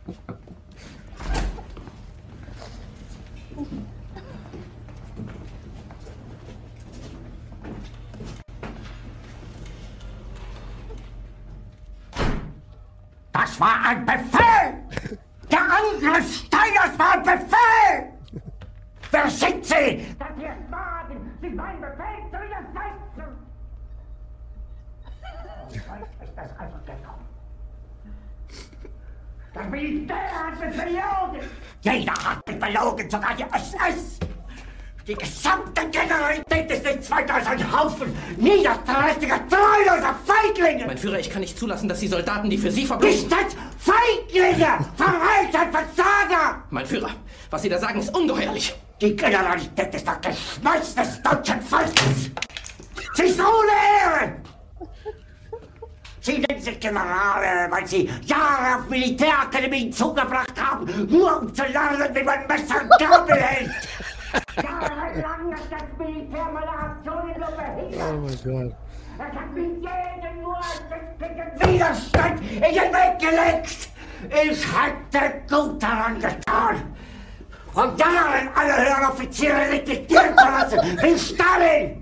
[13.34, 15.20] Das war ein Befehl!
[15.52, 18.42] Der Angriff Steigers war ein Befehl!
[19.12, 20.16] Wer schickt sie?
[20.18, 21.32] Das hier ist Wagen!
[21.42, 23.38] Sie mein Befehl zu widersetzen!
[25.74, 27.31] Ich weiß, dass das einfach gekommen
[29.54, 31.50] das Militär hat mich belogen!
[31.82, 34.20] Jeder hat mich belogen, sogar die SS!
[35.06, 40.86] Die gesamte Generalität ist nichts weiter als ein Haufen niederträchtiger, treuloser Feiglinge!
[40.86, 43.14] Mein Führer, ich kann nicht zulassen, dass die Soldaten, die für Sie verbringen...
[43.14, 44.86] Nicht als Feiglinge!
[44.96, 46.64] Verreiter, Versager!
[46.70, 47.10] Mein Führer,
[47.50, 48.74] was Sie da sagen, ist ungeheuerlich.
[49.02, 52.32] Die Generalität ist das Geschmeiß des deutschen Volkes!
[53.16, 53.72] Sie ist ohne
[54.02, 54.51] Ehre!
[56.22, 62.14] Sie nennen sich Generale, weil Sie Jahre auf Militärakademien zugebracht haben, nur um zu lernen,
[62.14, 63.72] wie man Messer und Gabel hält!
[64.56, 68.02] Jahrelang hat das Militär meine Aktionen nur behindert!
[68.08, 68.76] Oh my god.
[69.18, 73.90] Es hat mich jeden nur als Widerstand in den Weg gelegt!
[74.30, 76.96] Ich hätte gut daran getan,
[77.74, 82.01] von Jahren alle höheren Offiziere liquidieren zu lassen, wie Stalin!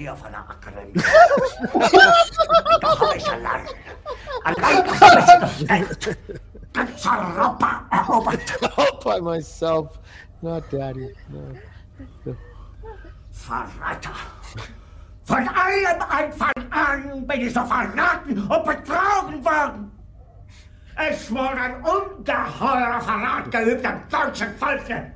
[0.00, 0.94] Ich nie auf einer Akademie.
[2.80, 3.66] Doch habe ich allein,
[4.44, 6.18] allein das Feld
[6.72, 8.78] ganz Europa erobert.
[8.78, 9.98] All by myself.
[10.40, 11.14] Not daddy.
[11.28, 12.34] No.
[13.30, 14.16] Verräter!
[15.24, 19.92] Von allem Anfang an bin ich so verraten und betrogen worden!
[20.96, 25.12] Es wurde ein ungeheurer Verrat geübt am deutschen Volke!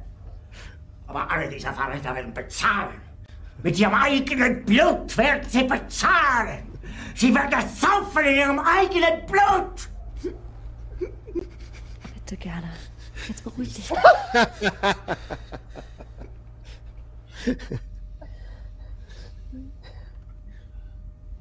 [1.07, 3.04] Aber alle diese Verräter werden bezahlen!
[3.65, 6.71] Mit ihrem eigenen Blut werden sie bezahlen!
[7.15, 9.89] Sie werden es saufen in ihrem eigenen Blut!
[12.13, 12.71] Bitte gerne.
[13.27, 13.91] Jetzt beruhig dich.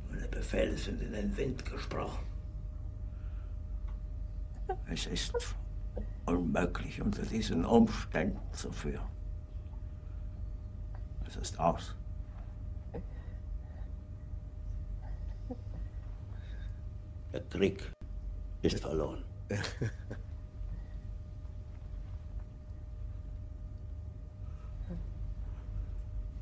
[0.10, 2.26] Meine Befehle sind in den Wind gesprochen.
[4.90, 5.34] Es ist
[6.26, 9.12] unmöglich, unter diesen Umständen zu führen.
[11.28, 11.98] Es ist aus.
[17.34, 17.84] Der Krieg
[18.62, 19.24] ist verloren.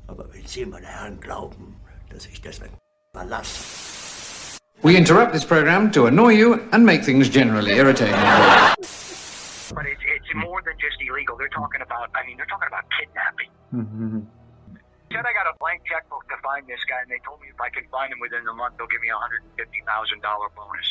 [0.06, 1.80] Aber wenn Sie, meine Herren, glauben,
[2.10, 2.76] dass ich deswegen
[3.16, 3.80] verlasse,
[4.82, 8.14] We interrupt this program to annoy you and make things generally irritating.
[8.14, 11.36] But it's, it's more than just illegal.
[11.38, 13.50] They're talking about, I mean, they're talking about kidnapping.
[13.72, 14.41] Mm-hmm.
[15.12, 17.60] Said I got a blank checkbook to find this guy, and they told me if
[17.60, 20.22] I can find him within a month, they'll give me a hundred and fifty thousand
[20.22, 20.88] dollar bonus.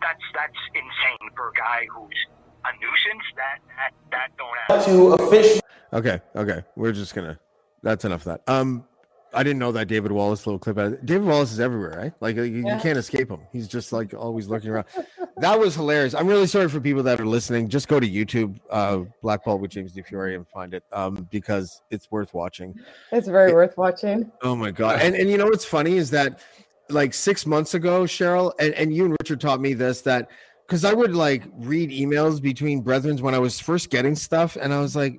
[0.00, 2.16] That's that's insane for a guy who's
[2.64, 3.26] a nuisance.
[3.36, 4.94] That that that don't happen.
[4.94, 5.60] To official.
[5.92, 6.64] Okay, okay.
[6.76, 7.38] We're just gonna.
[7.82, 8.52] That's enough of that.
[8.52, 8.86] Um,
[9.34, 10.76] I didn't know that David Wallace little clip.
[11.04, 12.12] David Wallace is everywhere, right?
[12.20, 12.78] Like you, you Yeah.
[12.80, 13.40] can't escape him.
[13.52, 14.86] He's just like always looking around.
[15.38, 16.14] That was hilarious.
[16.14, 17.68] I'm really sorry for people that are listening.
[17.68, 20.84] Just go to YouTube, uh, Black Ball with James DeFiore, and find it.
[20.92, 22.74] Um, because it's worth watching.
[23.10, 24.30] It's very worth watching.
[24.42, 25.00] Oh my god!
[25.00, 26.40] And and you know what's funny is that
[26.90, 30.28] like six months ago, Cheryl, and, and you and Richard taught me this that
[30.66, 34.74] because I would like read emails between brethrens when I was first getting stuff, and
[34.74, 35.18] I was like,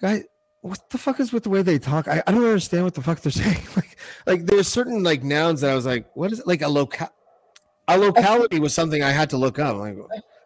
[0.00, 0.24] guy,
[0.64, 2.08] what the fuck is with the way they talk?
[2.08, 3.66] I, I don't understand what the fuck they're saying.
[3.76, 6.46] like like there's certain like nouns that I was like, what is it?
[6.46, 7.08] Like a local
[7.86, 9.76] a locality was something I had to look up.
[9.76, 9.98] Like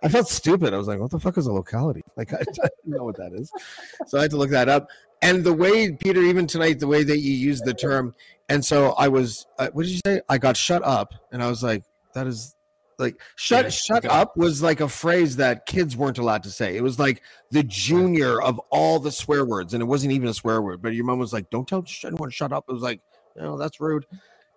[0.02, 0.74] I felt stupid.
[0.74, 2.02] I was like, what the fuck is a locality?
[2.16, 3.52] Like I, I don't know what that is.
[4.08, 4.88] So I had to look that up.
[5.22, 8.14] And the way Peter, even tonight, the way that you used the term,
[8.48, 10.20] and so I was, uh, what did you say?
[10.28, 12.54] I got shut up, and I was like, that is
[12.98, 16.76] like shut Yeah, shut up was like a phrase that kids weren't allowed to say.
[16.76, 20.34] It was like the junior of all the swear words, and it wasn't even a
[20.34, 20.82] swear word.
[20.82, 23.00] But your mom was like, "Don't tell anyone shut up." It was like,
[23.36, 24.06] no, that's rude,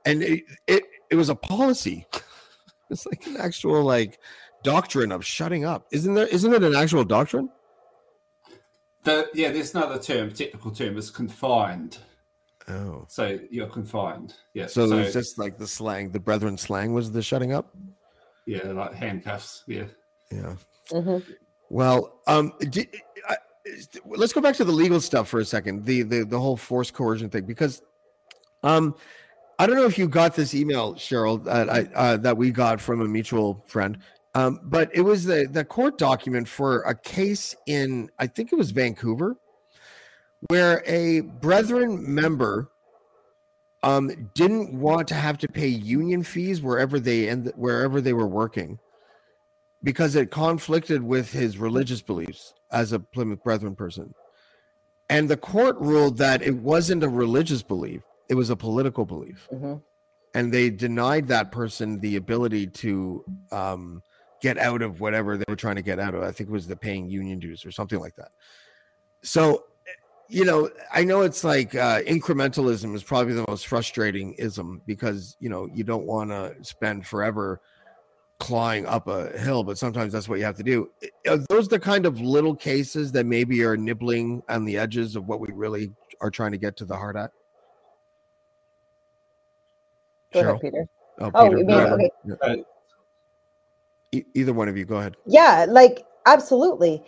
[0.05, 2.05] and it it, it was a policy.
[2.89, 4.19] It's like an actual like
[4.63, 5.87] doctrine of shutting up.
[5.93, 6.27] Isn't there?
[6.27, 7.49] Isn't it an actual doctrine?
[9.03, 11.99] The, yeah, there's another term, technical term, is confined.
[12.67, 13.05] Oh.
[13.07, 14.35] So you're confined.
[14.53, 14.67] Yeah.
[14.67, 17.75] So, it's just like the slang, the brethren slang was the shutting up.
[18.45, 19.63] Yeah, like handcuffs.
[19.67, 19.85] Yeah.
[20.31, 20.55] Yeah.
[20.89, 21.31] Mm-hmm.
[21.69, 22.89] Well, um, di-
[23.27, 23.37] I-
[24.05, 25.85] let's go back to the legal stuff for a second.
[25.85, 27.81] The the the whole force coercion thing, because,
[28.63, 28.95] um,
[29.59, 32.81] I don't know if you got this email, Cheryl, that I uh, that we got
[32.81, 33.99] from a mutual friend.
[34.33, 38.55] Um, but it was the the court document for a case in I think it
[38.55, 39.37] was Vancouver,
[40.47, 42.71] where a brethren member
[43.83, 48.27] um didn't want to have to pay union fees wherever they end wherever they were
[48.27, 48.77] working
[49.83, 54.13] because it conflicted with his religious beliefs as a Plymouth Brethren person.
[55.09, 59.47] And the court ruled that it wasn't a religious belief, it was a political belief
[59.51, 59.81] Mhm.
[60.35, 64.03] and they denied that person the ability to um,
[64.41, 66.21] get out of whatever they were trying to get out of.
[66.23, 68.29] I think it was the paying union dues or something like that.
[69.23, 69.65] So,
[70.31, 75.35] you know, I know it's like uh, incrementalism is probably the most frustrating ism because
[75.41, 77.59] you know you don't want to spend forever
[78.39, 80.89] clawing up a hill, but sometimes that's what you have to do.
[81.27, 85.27] Are those the kind of little cases that maybe are nibbling on the edges of
[85.27, 87.31] what we really are trying to get to the heart at?
[90.33, 90.87] Go ahead, Peter.
[91.19, 92.11] Oh, Oh, Peter, mean-
[92.41, 92.63] okay.
[94.33, 95.17] Either one of you, go ahead.
[95.25, 97.03] Yeah, like absolutely.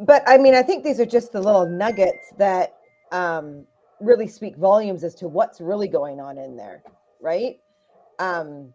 [0.00, 2.74] But I mean, I think these are just the little nuggets that
[3.10, 3.66] um,
[4.00, 6.82] really speak volumes as to what's really going on in there,
[7.20, 7.58] right?
[8.20, 8.74] Um,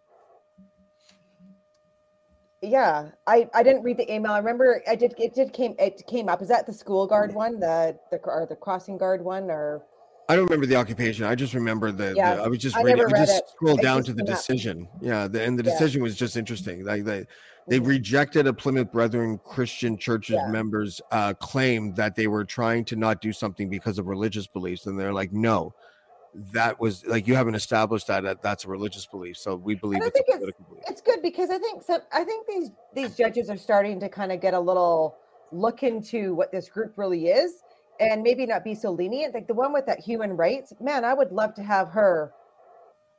[2.61, 4.31] yeah, I I didn't read the email.
[4.33, 5.13] I remember I did.
[5.17, 5.75] It did came.
[5.79, 6.41] It came up.
[6.41, 9.83] Is that the school guard one, the the or the crossing guard one, or
[10.29, 11.25] I don't remember the occupation.
[11.25, 12.13] I just remember the.
[12.15, 13.05] Yeah, the I was just I reading.
[13.05, 13.49] I just it.
[13.49, 14.39] scrolled It down just to the came up.
[14.39, 14.87] decision.
[15.01, 15.71] Yeah, the, and the Yeah.
[15.71, 16.85] Decision was just interesting.
[16.85, 17.27] Like they,
[17.67, 20.47] they rejected a Plymouth Brethren Christian Church's Yeah.
[20.47, 24.85] members' uh, claim that they were trying to not do something because of religious beliefs,
[24.85, 25.73] and they're like, no,
[26.51, 29.99] that was like you haven't established that, that that's a religious belief, so we believe
[30.01, 30.83] it's a think it's political belief.
[30.87, 31.99] it's good because I think so.
[32.11, 35.15] I think these these judges are starting to kind of get a little
[35.51, 37.61] look into what this group really is,
[37.99, 39.33] and maybe not be so lenient.
[39.35, 42.33] Like the one with that human rights, man, I would love to have her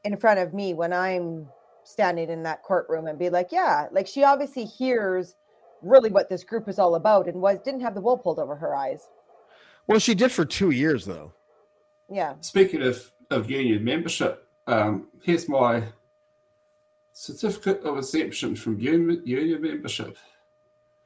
[0.03, 1.49] in front of me when I'm
[1.85, 5.37] standing in that courtroom and be like, yeah, like she obviously hears
[5.83, 8.57] really what this group is all about and was didn't have the wool pulled over
[8.57, 9.07] her eyes.
[9.87, 11.33] Well, she did for two years though.
[12.11, 12.35] Yeah.
[12.41, 15.85] Speaking of, of union membership, um, here's my
[17.13, 20.17] certificate of exemption from union, union membership.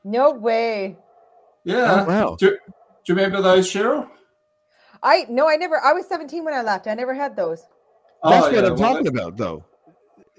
[0.05, 0.97] No way.
[1.64, 2.05] Yeah.
[2.05, 2.37] Oh, wow.
[2.39, 2.59] Do, you-
[3.05, 4.09] do you remember those, Cheryl?
[5.03, 5.81] I no, I never.
[5.83, 6.87] I was 17 when I left.
[6.89, 7.61] I never had those.
[7.61, 7.68] That's
[8.22, 9.64] Oh, what yeah, I'm well, talking that- about, though.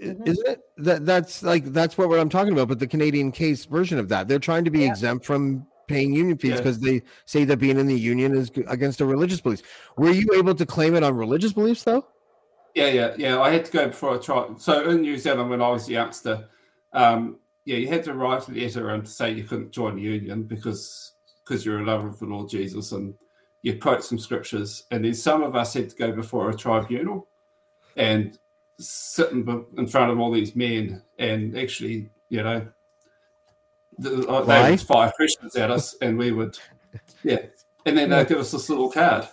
[0.01, 0.27] I- Mm-hmm.
[0.27, 0.61] Isn't it?
[0.77, 2.69] That that's like that's what, what I'm talking about.
[2.69, 6.37] But the Canadian case version of that, they're trying to be exempt from paying union
[6.37, 6.57] fees Yeah.
[6.57, 9.63] because they say that being in the union is against their religious beliefs.
[9.97, 12.05] Were you able to claim it on religious beliefs though?
[12.75, 13.41] Yeah, yeah, yeah.
[13.41, 14.55] I had to go before a trial.
[14.57, 16.47] So in New Zealand, when I was a youngster,
[16.93, 20.43] um, yeah, you had to write a letter and say you couldn't join the union
[20.43, 21.11] because
[21.43, 23.15] because you're a lover of the Lord Jesus, and
[23.63, 27.27] you quote some scriptures, and then some of us had to go before a tribunal
[27.97, 28.37] and
[28.79, 32.65] sit in, front of all these men and actually, you know,
[33.97, 36.57] the, uh, they would fire questions at us, and we would,
[37.23, 37.39] yeah,
[37.85, 39.27] and then they'd give us this little card.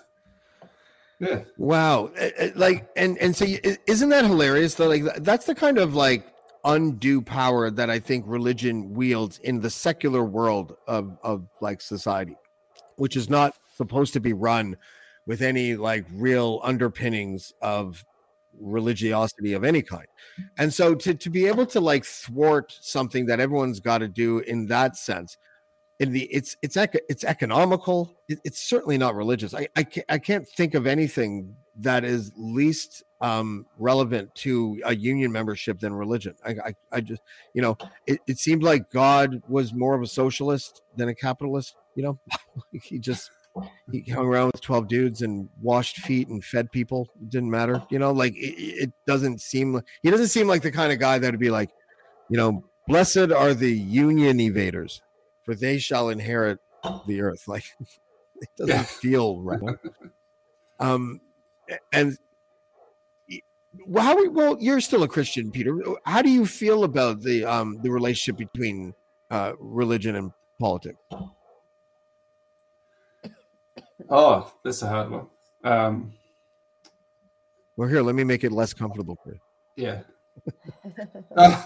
[1.18, 1.44] Yeah.
[1.56, 4.88] Wow, Uh, uh, like and and so you- isn't that hilarious though?
[4.88, 6.26] Like that's the kind of like
[6.64, 12.36] undue power that I think religion wields in the secular world of of like society,
[12.96, 14.76] which is not supposed to be run
[15.26, 18.04] with any like real underpinnings of
[18.60, 20.06] religiosity of any kind.
[20.58, 24.40] And so to to be able to like thwart something that everyone's got to do
[24.40, 25.36] in that sense
[25.98, 28.14] in the it's it's ec- it's economical.
[28.28, 29.54] It, it's certainly not religious.
[29.54, 34.94] I, I can't i can't think of anything that is least um relevant to a
[34.94, 36.34] union membership than religion.
[36.44, 37.22] I i, I just
[37.54, 37.76] you know
[38.06, 42.18] it, it seemed like god was more of a socialist than a capitalist you know?
[42.82, 43.30] He just
[43.92, 47.82] he hung around with 12 dudes and washed feet and fed people it didn't matter
[47.90, 50.98] you know like it, it doesn't seem like he doesn't seem like the kind of
[50.98, 51.70] guy that would be like
[52.28, 55.00] you know blessed are the union evaders
[55.44, 56.58] for they shall inherit
[57.06, 57.42] the earth.
[57.48, 57.64] Like
[58.36, 58.82] it doesn't Yeah.
[58.82, 59.76] feel right.
[60.78, 61.20] Um,
[61.92, 62.16] and
[63.98, 65.78] how we- well, you're still a Christian, Peter.
[66.04, 68.94] How do you feel about the um the relationship between
[69.30, 70.98] uh religion and politics?
[74.10, 75.26] Oh, that's a hard one.
[75.64, 76.12] Um,
[77.76, 79.40] Well, here, let me make it less comfortable for you.
[79.76, 80.00] yeah.
[81.36, 81.62] Uh,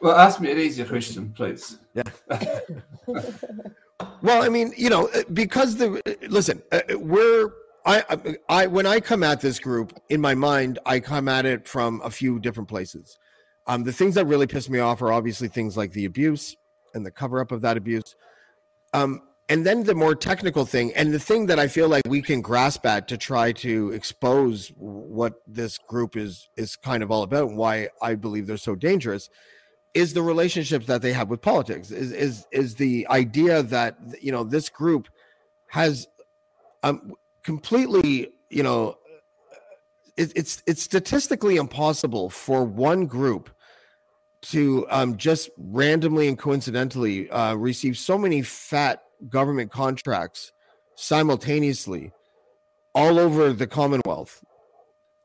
[0.00, 1.78] well, ask me an easier question, please.
[1.94, 2.02] Yeah.
[4.22, 7.50] Well, I mean, you know, uh, because the listen, uh, we're
[7.86, 11.46] I, I I when I come at this group in my mind, I come at
[11.46, 13.18] it from a few different places.
[13.66, 16.56] Um, the things that really piss me off are obviously things like the abuse
[16.94, 18.14] and the cover up of that abuse.
[18.92, 22.20] Um, and then the more technical thing, and the thing that I feel like we
[22.20, 27.22] can grasp at to try to expose what this group is is kind of all
[27.22, 29.30] about, and why I believe they're so dangerous,
[29.94, 34.32] is the relationships that they have with politics is is is the idea that you
[34.32, 35.08] know this group
[35.68, 36.06] has
[36.82, 38.98] um completely you know
[40.16, 43.48] it, it's it's statistically impossible for one group
[44.42, 50.52] to um just randomly and coincidentally uh receive so many fat government contracts
[50.94, 52.12] simultaneously
[52.94, 54.42] all over the commonwealth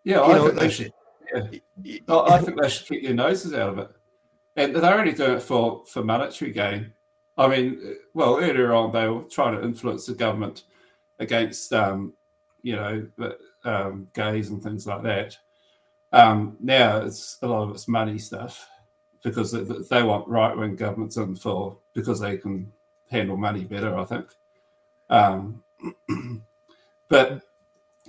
[0.03, 0.93] Yeah, You I know, think they should.
[1.33, 1.99] Yeah.
[2.09, 3.89] I, think they should keep their noses out of it,
[4.57, 6.93] and they're only doing it for for monetary gain.
[7.37, 10.63] I mean, well, earlier on they were trying to influence the government
[11.19, 12.13] against, um,
[12.61, 13.07] you know,
[13.63, 15.37] um, gays and things like that.
[16.11, 18.67] Um, now it's a lot of it's money stuff
[19.23, 22.71] because they, they want right wing governments in for because they can
[23.11, 23.97] handle money better.
[23.97, 24.27] I think.
[25.09, 25.63] Um,
[27.09, 27.41] but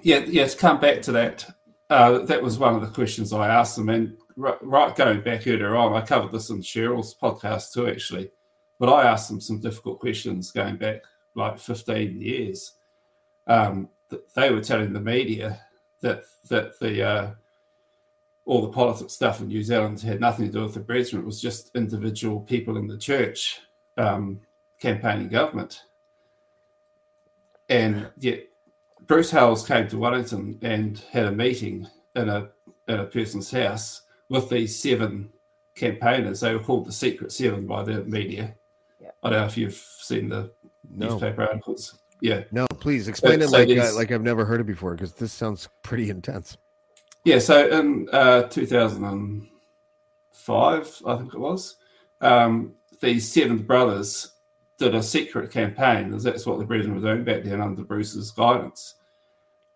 [0.02, 0.46] yeah, yeah.
[0.46, 1.46] To come back to that,
[1.90, 5.76] uh, that was one of the questions I asked them, and right, going back earlier
[5.76, 8.30] on, I covered this in Cheryl's podcast too, actually.
[8.78, 11.02] But I asked them some difficult questions going back
[11.34, 12.72] like 15 years.
[13.46, 13.88] Um,
[14.34, 15.60] they were telling the media
[16.00, 17.30] that that the uh,
[18.44, 21.22] all the politics stuff in New Zealand had nothing to do with the Brethren.
[21.22, 23.60] It was just individual people in the church
[23.96, 24.40] um,
[24.86, 25.82] campaigning government.
[27.68, 28.40] And yet,
[29.06, 32.48] Bruce Hales came to Wellington and had a meeting in a
[32.88, 35.30] in a person's house with these seven
[35.76, 36.40] campaigners.
[36.40, 38.54] They were called the Secret Seven by the media.
[39.22, 40.50] I don't know if you've seen the
[40.90, 41.10] No.
[41.10, 42.00] newspaper articles.
[42.20, 42.42] Yeah.
[42.50, 44.94] No, please explain So- it so like uh, these- like I've never heard it before
[44.94, 46.56] because this sounds pretty intense.
[47.24, 51.76] Yeah, so in uh, 2005, I think it was,
[52.20, 54.32] um, these seven brothers
[54.78, 56.10] did a secret campaign.
[56.10, 58.94] 'cause That's what the Brethren were doing back then under Bruce's guidance.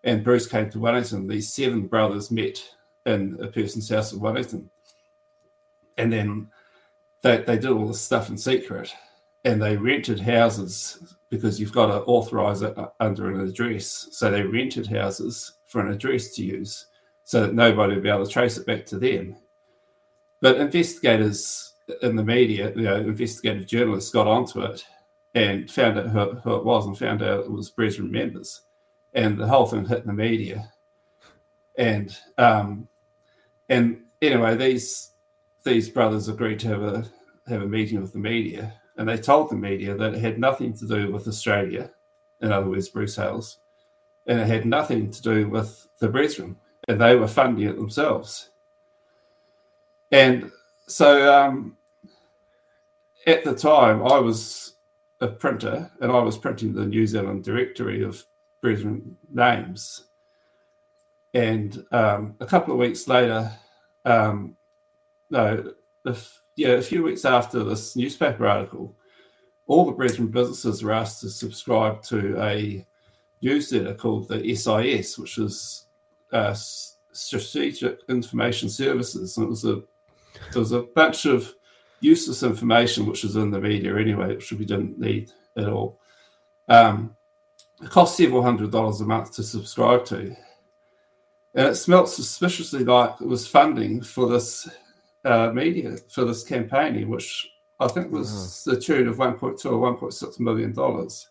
[0.03, 1.27] And Bruce came to Wellington.
[1.27, 2.57] These seven brothers met
[3.05, 4.69] in a person's house in Wellington.
[5.97, 6.49] And then
[7.21, 8.93] they, they did all this stuff in secret.
[9.45, 14.09] And they rented houses because you've got to authorize it under an address.
[14.11, 16.87] So they rented houses for an address to use
[17.23, 19.37] so that nobody would be able to trace it back to them.
[20.41, 24.85] But investigators in the media, you know, investigative journalists got onto it
[25.35, 28.61] and found out who, who it was and found out it was Brethren members.
[29.13, 30.71] And the whole thing hit the media.
[31.77, 32.87] And um,
[33.69, 35.11] and anyway, these
[35.63, 37.05] these brothers agreed to have a
[37.47, 40.73] have a meeting with the media, and they told the media that it had nothing
[40.73, 41.91] to do with Australia,
[42.41, 43.59] in other words, Bruce Hales,
[44.25, 46.57] and it had nothing to do with the Brethren,
[46.87, 48.49] and they were funding it themselves.
[50.11, 50.51] And
[50.87, 51.76] so um,
[53.27, 54.75] at the time, I was
[55.19, 58.23] a printer, and I was printing the New Zealand directory of
[58.61, 60.05] Brethren names.
[61.33, 63.51] And um, a couple of weeks later,
[64.05, 64.55] um,
[65.29, 65.73] no,
[66.55, 68.95] yeah, a few weeks after this newspaper article,
[69.67, 72.85] all the Brethren businesses were asked to subscribe to a
[73.41, 75.85] newsletter called the SIS, which is
[76.31, 76.55] uh,
[77.11, 79.81] Strategic Information Services, and it was a
[80.53, 81.53] there was a bunch of
[81.99, 85.99] useless information which was in the media anyway, which we didn't need at all.
[86.67, 87.15] Um,
[87.81, 90.35] it cost several hundred dollars a month to subscribe to,
[91.53, 94.67] and it smelt suspiciously like it was funding for this
[95.25, 97.47] uh, media for this campaigning, which
[97.79, 101.29] I think was the tune of 1.2 or 1.6 million dollars.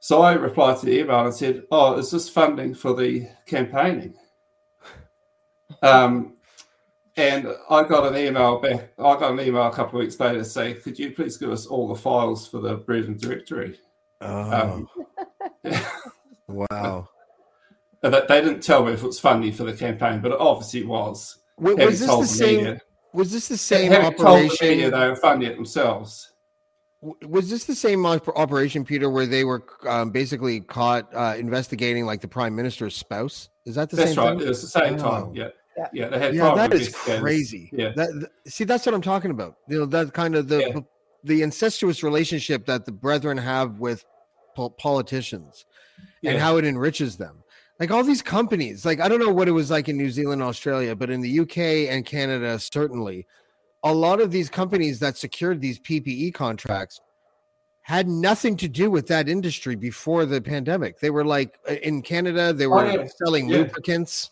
[0.00, 4.14] So I replied to the email and said, "Oh, is this funding for the campaigning?"
[5.82, 6.34] Um,
[7.16, 8.92] and I got an email back.
[8.98, 11.66] I got an email a couple of weeks later saying, "Could you please give us
[11.66, 13.78] all the files for the Brethren directory?"
[14.20, 14.88] Um,
[16.48, 17.08] Wow.
[18.02, 20.84] that- they didn't tell me if it was funding for the campaign, but it obviously
[20.84, 21.38] was.
[21.58, 22.56] Wa- Having was this the same?
[22.64, 22.80] media-
[23.14, 24.68] Was this the same having told the operation?
[24.68, 26.30] media they were funding it themselves.
[27.26, 32.20] Was this the same operation, Peter, where they were um, basically caught uh, investigating like
[32.20, 33.48] the prime minister's spouse?
[33.66, 34.18] Is that the That's same?
[34.24, 34.38] right.
[34.38, 34.46] thing?
[34.46, 34.98] It was the same Oh.
[34.98, 35.34] time.
[35.34, 35.48] Yeah.
[35.92, 36.08] Yeah.
[36.08, 37.20] They had yeah, that is investigators.
[37.20, 37.70] crazy.
[37.72, 37.92] Yeah.
[37.96, 39.56] That, th- see, that's what I'm talking about.
[39.68, 40.84] You know, that kind of the
[41.24, 44.04] the incestuous relationship that the brethren have with
[44.56, 45.64] pol- politicians
[46.24, 47.42] and how it enriches them.
[47.80, 50.42] Like all these companies, like I don't know what it was like in New Zealand,
[50.42, 51.58] Australia, but in the UK
[51.92, 53.26] and Canada, certainly,
[53.82, 57.00] a lot of these companies that secured these PPE contracts
[57.80, 61.00] had nothing to do with that industry before the pandemic.
[61.00, 63.08] They were like uh, in Canada, they Oh, were yeah.
[63.24, 63.58] selling Yeah.
[63.58, 64.30] lubricants,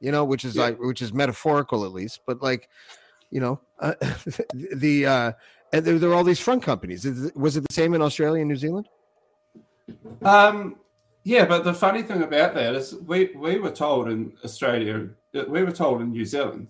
[0.00, 0.62] you know, which is Yeah.
[0.62, 2.68] like which is metaphorical at least, but like,
[3.30, 3.94] you know, uh,
[4.74, 5.32] the uh
[5.72, 7.06] and there, there were all these front companies.
[7.34, 8.88] Was it the same in Australia and New Zealand?
[10.22, 10.76] Um,
[11.22, 15.44] yeah, but the funny thing about that is we, we were told in Australia, uh,
[15.48, 16.68] we were told in New Zealand,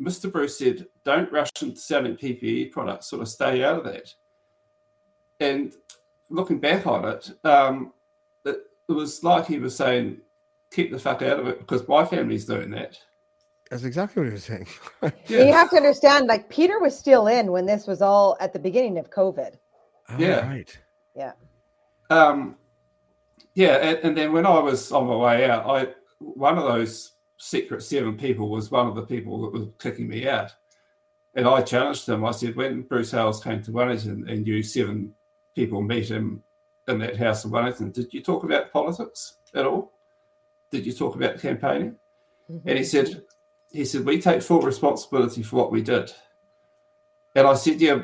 [0.00, 0.30] Mr.
[0.30, 4.14] Bruce said, don't rush into selling PPE products, sort of stay out of that.
[5.40, 5.74] And
[6.30, 7.92] looking back on it, um,
[8.44, 10.18] it, it was like he was saying,
[10.70, 12.98] keep the fuck out of it because my family's doing that.
[13.70, 14.66] That's exactly what he was saying.
[15.28, 18.58] You have to understand, like Peter was still in when this was all at the
[18.58, 19.54] beginning of COVID.
[20.18, 20.48] Yeah.
[20.48, 20.78] right.
[21.14, 21.32] Yeah.
[22.10, 22.56] Um,
[23.54, 27.12] yeah, and, and then when I was on my way out, I one of those
[27.38, 30.52] secret seven people was one of the people that was kicking me out.
[31.34, 32.24] And I challenged them.
[32.24, 35.14] I said, when Bruce Hales came to Wellington and you seven
[35.54, 36.42] people meet him
[36.88, 39.92] in that house in Wellington, did you talk about politics at all?
[40.70, 41.96] Did you talk about campaigning?
[42.50, 42.68] Mm-hmm.
[42.68, 43.22] And he said,
[43.70, 46.12] he said, we take full responsibility for what we did.
[47.34, 48.02] And I said, yeah,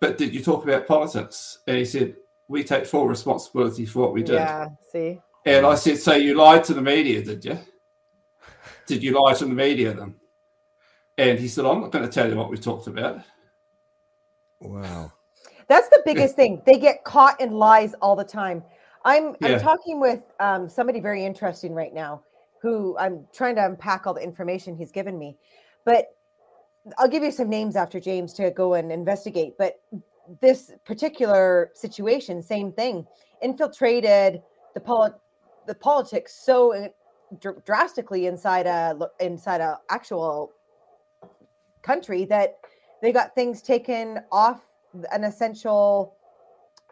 [0.00, 1.58] but did you talk about politics?
[1.66, 2.14] And he said,
[2.46, 4.34] we take full responsibility for what we did.
[4.34, 5.20] Yeah, see.
[5.44, 7.58] And I said, so you lied to the media, did you?
[8.86, 10.14] Did you lie to the media then?
[11.18, 13.20] And he said, I'm not going to tell you what we talked about.
[14.60, 15.12] Wow.
[15.68, 16.62] That's the biggest thing.
[16.64, 18.62] They get caught in lies all the time.
[19.04, 19.54] I'm Yeah.
[19.54, 22.22] I'm talking with um, somebody very interesting right now,
[22.60, 25.36] who I'm trying to unpack all the information he's given me.
[25.84, 26.08] But
[26.98, 29.54] I'll give you some names after James to go and investigate.
[29.58, 29.80] But
[30.40, 33.06] this particular situation, same thing,
[33.42, 34.42] infiltrated
[34.74, 35.12] the poli-
[35.66, 36.88] the politics so
[37.40, 40.52] dr- drastically inside a inside a actual
[41.82, 42.58] country that
[43.00, 44.66] they got things taken off
[45.12, 46.16] an essential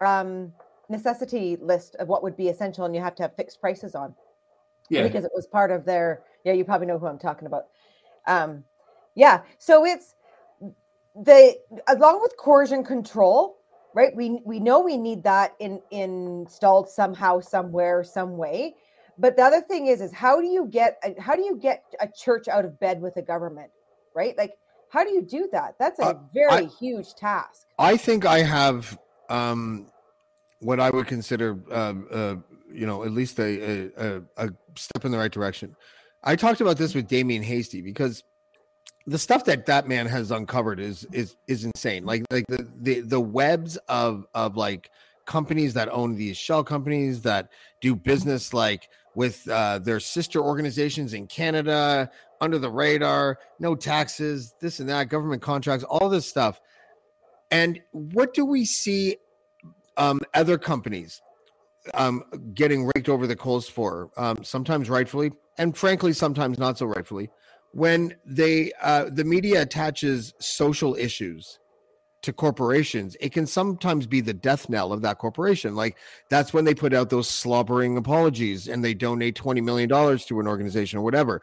[0.01, 0.53] um,
[0.89, 4.15] necessity list of what would be essential and you have to have fixed prices on.
[4.89, 5.03] Yeah.
[5.03, 7.65] because it was part of their yeah you probably know who i'm talking about.
[8.27, 8.63] Um
[9.17, 10.15] yeah so it's
[11.17, 11.57] the
[11.89, 13.57] along with coercion control
[13.95, 18.75] right we we know we need that in installed somehow somewhere some way.
[19.19, 21.83] But the other thing is is how do you get a- how do you get
[22.01, 23.71] a church out of bed with the government
[24.15, 24.37] right?
[24.39, 24.53] Like
[24.91, 25.75] how do you do that?
[25.81, 27.67] That's a Uh, very I- huge task.
[27.79, 28.97] I think I have
[29.31, 29.91] um,
[30.61, 32.37] what I would consider, uh, uh,
[32.71, 35.75] you know, at least a, a, a, step in the right direction.
[36.25, 38.23] I talked about this with Damien Hasty because
[39.07, 42.05] the stuff that that man has uncovered is is is insane.
[42.05, 44.91] Like like the the, the webs of of like
[45.27, 47.51] companies that own these shell companies that
[47.81, 54.55] do business like with uh, their sister organizations in Canada under the radar, no taxes,
[54.61, 56.61] this and that, government contracts, all this stuff.
[57.51, 59.17] And what do we see
[59.97, 61.21] um, other companies
[61.95, 62.25] um,
[62.55, 64.11] getting raked over the coals for?
[64.17, 67.31] Um, sometimes rightfully, and frankly, sometimes not so rightfully.
[67.73, 71.59] When they uh, the media attaches social issues
[72.23, 75.75] to corporations, it can sometimes be the death knell of that corporation.
[75.75, 75.97] Like
[76.31, 80.41] that's when they put out those slobbering apologies and they donate twenty million dollars to
[80.41, 81.43] an organization or whatever.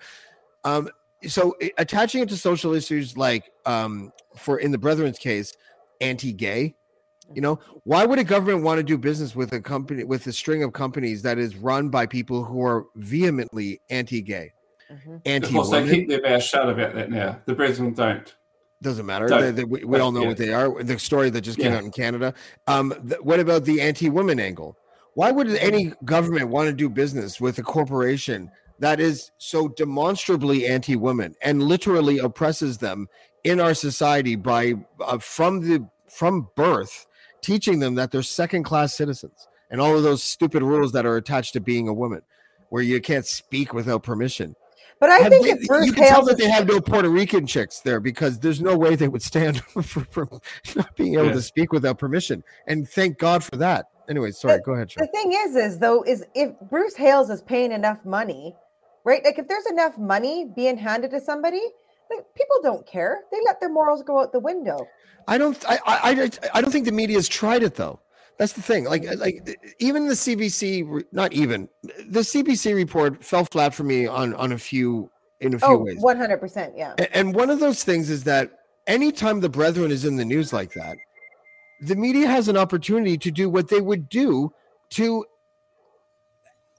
[0.64, 0.90] Um,
[1.28, 5.54] so attaching it to social issues like um, for in the Brethren's case,
[6.02, 6.76] anti-gay.
[7.34, 10.34] You know, why would a government want to do business with a company with a
[10.34, 14.52] string of companies that is run by people who are vehemently anti-gay,
[14.90, 15.90] Of course, they anti-women?
[15.90, 17.40] keep their mouth shut about that now.
[17.46, 18.36] The Brethren don't.
[18.82, 19.28] Doesn't matter.
[19.28, 19.42] Don't.
[19.42, 20.28] They- they- we we all know Yeah.
[20.28, 20.84] what they are.
[20.84, 21.78] The story that just came Yeah.
[21.78, 22.34] out in Canada.
[22.68, 24.76] Um, th- what about the anti-women angle?
[25.14, 30.66] Why would any government want to do business with a corporation that is so demonstrably
[30.68, 33.08] anti-women and literally oppresses them
[33.46, 37.06] in our society by uh, from the from birth,
[37.44, 41.54] teaching them that they're second-class citizens and all of those stupid rules that are attached
[41.54, 42.22] to being a woman,
[42.70, 44.56] where you can't speak without permission.
[45.00, 47.46] But I Have think they- Bruce you can tell that they have no Puerto Rican
[47.46, 50.28] chicks there because there's no way they would stand for, for
[50.76, 51.34] not being able Yeah.
[51.34, 52.44] to speak without permission.
[52.68, 53.88] And thank God for that.
[54.10, 57.72] Anyway, sorry, go ahead, the thing is is though is if bruce hales is paying
[57.72, 58.54] enough money
[59.06, 61.72] right like if there's enough money being handed to somebody like,
[62.36, 64.88] people don't care they let their morals go out the window
[65.28, 68.00] I don't, I, I, I, don't think the media has tried it though.
[68.38, 68.86] That's the thing.
[68.86, 71.70] Like, like even the CBC, not even
[72.08, 75.78] the CBC report fell flat for me on on a few in a few oh
[75.78, 76.02] ways.
[76.02, 78.52] 100% yeah And one of those things is that
[78.88, 80.98] anytime the brethren is in the news like that,
[81.82, 84.52] the media has an opportunity to do what they would do
[84.92, 85.26] to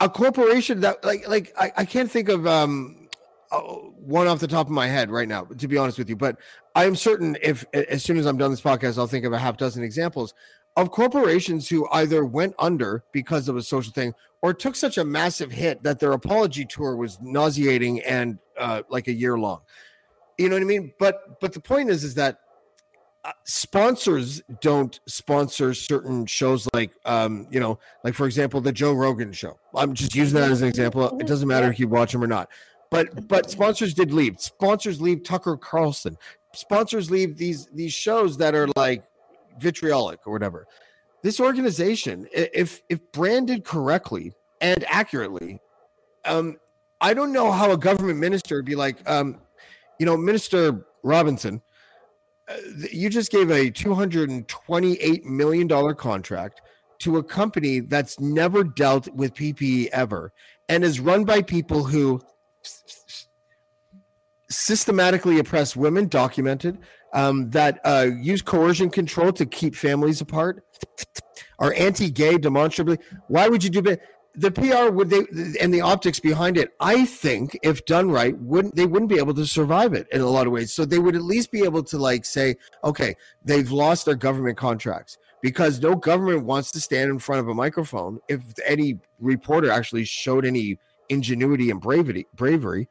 [0.01, 3.09] a corporation that like like I, I can't think of um
[3.53, 3.62] uh,
[4.05, 6.36] one off the top of my head right now to be honest with you but
[6.74, 9.38] i am certain if as soon as i'm done this podcast i'll think of a
[9.38, 10.34] half dozen examples
[10.76, 15.05] of corporations who either went under because of a social thing or took such a
[15.05, 19.61] massive hit that their apology tour was nauseating and uh, like a year long.
[20.38, 20.92] You know what i mean?
[20.98, 22.40] But but the point is is that
[23.24, 28.92] uh, sponsors don't sponsor certain shows like um you know like for example the joe
[28.92, 29.59] rogan show.
[29.74, 31.18] I'm just using that as an example.
[31.20, 32.50] It doesn't matter if you watch them or not
[32.95, 34.40] but but sponsors did leave.
[34.40, 36.16] Sponsors leave tucker carlson.
[36.55, 39.05] Sponsors leave these these shows that are like
[39.59, 40.66] vitriolic or whatever.
[41.22, 45.61] This organization if if branded correctly and accurately
[46.24, 46.57] um
[47.01, 49.40] i don't know how a government minister would be like um
[49.99, 51.61] you know minister robinson
[52.49, 52.57] uh,
[52.90, 56.62] you just gave a 228 million dollar contract
[56.99, 60.32] to a company that's never dealt with PPE ever
[60.68, 62.20] and is run by people who
[64.49, 66.79] systematically oppress women, documented,
[67.12, 70.65] um, that uh, use coercion control to keep families apart,
[71.59, 72.99] are anti-gay demonstrably.
[73.29, 74.01] Why would you do that?
[74.37, 75.27] The PR would they
[75.61, 79.35] and the optics behind it, I think, if done right, wouldn't they wouldn't be able
[79.35, 80.75] to survive it in a lot of ways.
[80.75, 84.59] So they would at least be able to like say, okay, they've lost their government
[84.59, 89.71] contracts because no government wants to stand in front of a microphone if any reporter
[89.71, 92.88] actually showed any ingenuity and bravery bravery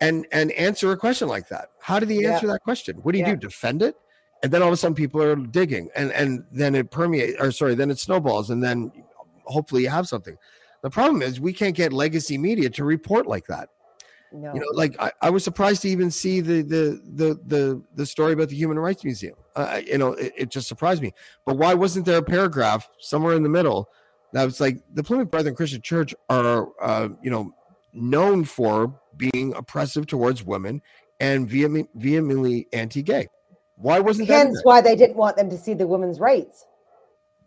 [0.00, 1.70] and and answer a question like that.
[1.80, 2.34] How do they Yeah.
[2.34, 2.96] answer that question?
[2.98, 3.34] What do you Yeah.
[3.34, 3.96] do defend it?
[4.42, 7.50] And then all of a sudden people are digging and and then it permeates or
[7.52, 8.92] sorry then it snowballs and then
[9.44, 10.36] hopefully you have something.
[10.82, 13.70] The problem is we can't get legacy media to report like that.
[14.32, 14.52] No.
[14.52, 18.04] you know like I, I was surprised to even see the the the the, the
[18.04, 19.36] story about the human rights museum.
[19.54, 21.12] Uh, you know it, it just surprised me.
[21.46, 23.88] But why wasn't there a paragraph somewhere in the middle
[24.34, 27.50] that was like the plymouth brethren christian church are uh, you know
[27.94, 30.82] known for being oppressive towards women
[31.20, 33.26] and vehement, vehemently anti-gay
[33.76, 36.64] why wasn't that Hence why they didn't want them to see the women's rights.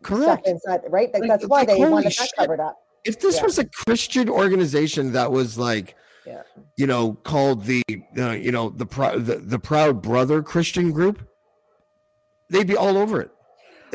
[0.03, 0.45] Correct.
[0.45, 1.09] Inside, right?
[1.13, 2.29] Like, Like, that's why like, they wanted that shit.
[2.37, 2.75] covered up.
[3.05, 3.43] if this Yeah.
[3.43, 6.43] was a christian organization that was like Yeah.
[6.75, 7.81] you know called the
[8.17, 8.85] uh, you know the,
[9.17, 11.25] the the proud brother christian group
[12.49, 13.31] they'd be all over it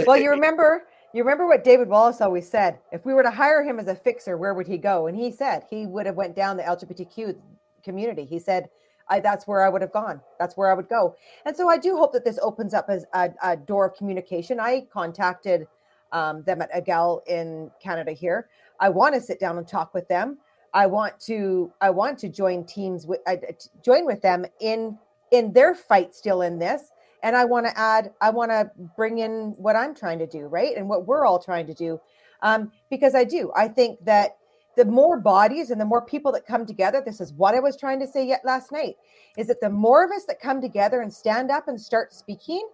[0.06, 2.78] Well, you remember, you remember what David Wallace always said.
[2.90, 5.06] If we were to hire him as a fixer, where would he go?
[5.06, 7.36] And he said he would have went down the LGBTQ
[7.82, 8.24] community.
[8.24, 8.68] He said,
[9.08, 10.20] I, "That's where I would have gone.
[10.38, 13.04] That's where I would go." And so I do hope that this opens up as
[13.12, 14.58] a, a door of communication.
[14.58, 15.66] I contacted
[16.12, 18.48] um, them at Egale in Canada here.
[18.80, 20.38] I want to sit down and talk with them.
[20.74, 23.36] I want to I want to join teams with uh,
[23.84, 24.98] join with them in
[25.30, 26.90] in their fight still in this
[27.22, 30.46] and I want to add I want to bring in what I'm trying to do
[30.46, 32.00] right and what we're all trying to do
[32.42, 33.52] um, because I do.
[33.56, 34.36] I think that
[34.76, 37.76] the more bodies and the more people that come together this is what I was
[37.76, 38.96] trying to say yet last night
[39.36, 42.66] is that the more of us that come together and stand up and start speaking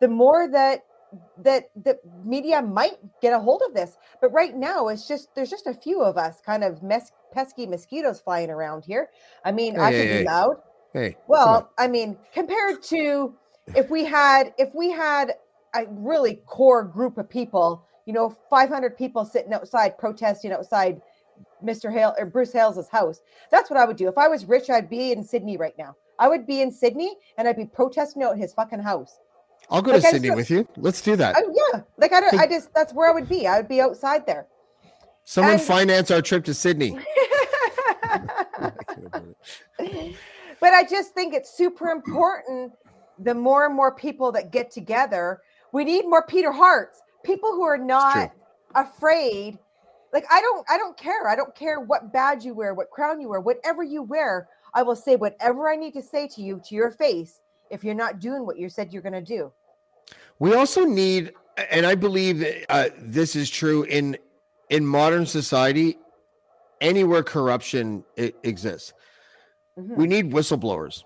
[0.00, 0.80] the more that
[1.42, 3.96] that the media might get a hold of this.
[4.20, 7.66] But right now it's just there's just a few of us kind of mess, pesky
[7.66, 9.08] mosquitoes flying around here.
[9.44, 10.24] I mean i Hey, could hey, be hey.
[10.24, 10.56] loud.
[10.92, 13.34] Hey well i mean compared to
[13.74, 15.34] if we had if we had
[15.74, 21.00] a really core group of people you know 500 people sitting outside protesting outside
[21.64, 24.68] mr hale or bruce hales' house that's what i would do if i was rich
[24.70, 28.22] i'd be in sydney right now i would be in sydney and i'd be protesting
[28.22, 29.18] out his fucking house
[29.70, 32.12] i'll go Like, to I sydney still- with you let's do that Oh yeah, like
[32.12, 32.34] I don't.
[32.40, 33.46] I just that's where I would be.
[33.46, 34.46] I would be outside there.
[35.24, 36.98] someone and- finance our trip to sydney
[40.60, 42.72] But I just think it's super important.
[43.22, 45.40] The more and more people that get together,
[45.72, 47.00] we need more Peter Harts.
[47.22, 48.32] People who are not
[48.74, 49.58] afraid.
[50.12, 50.66] Like I don't.
[50.68, 51.28] I don't care.
[51.28, 54.48] I don't care what badge you wear, what crown you wear, whatever you wear.
[54.74, 57.40] I will say whatever I need to say to you to your face
[57.70, 59.52] if you're not doing what you said you're going to do.
[60.38, 61.32] We also need,
[61.70, 64.16] and I believe that, uh, this is true in
[64.70, 65.98] in modern society,
[66.80, 68.92] anywhere corruption exists.
[69.76, 71.04] We need whistleblowers.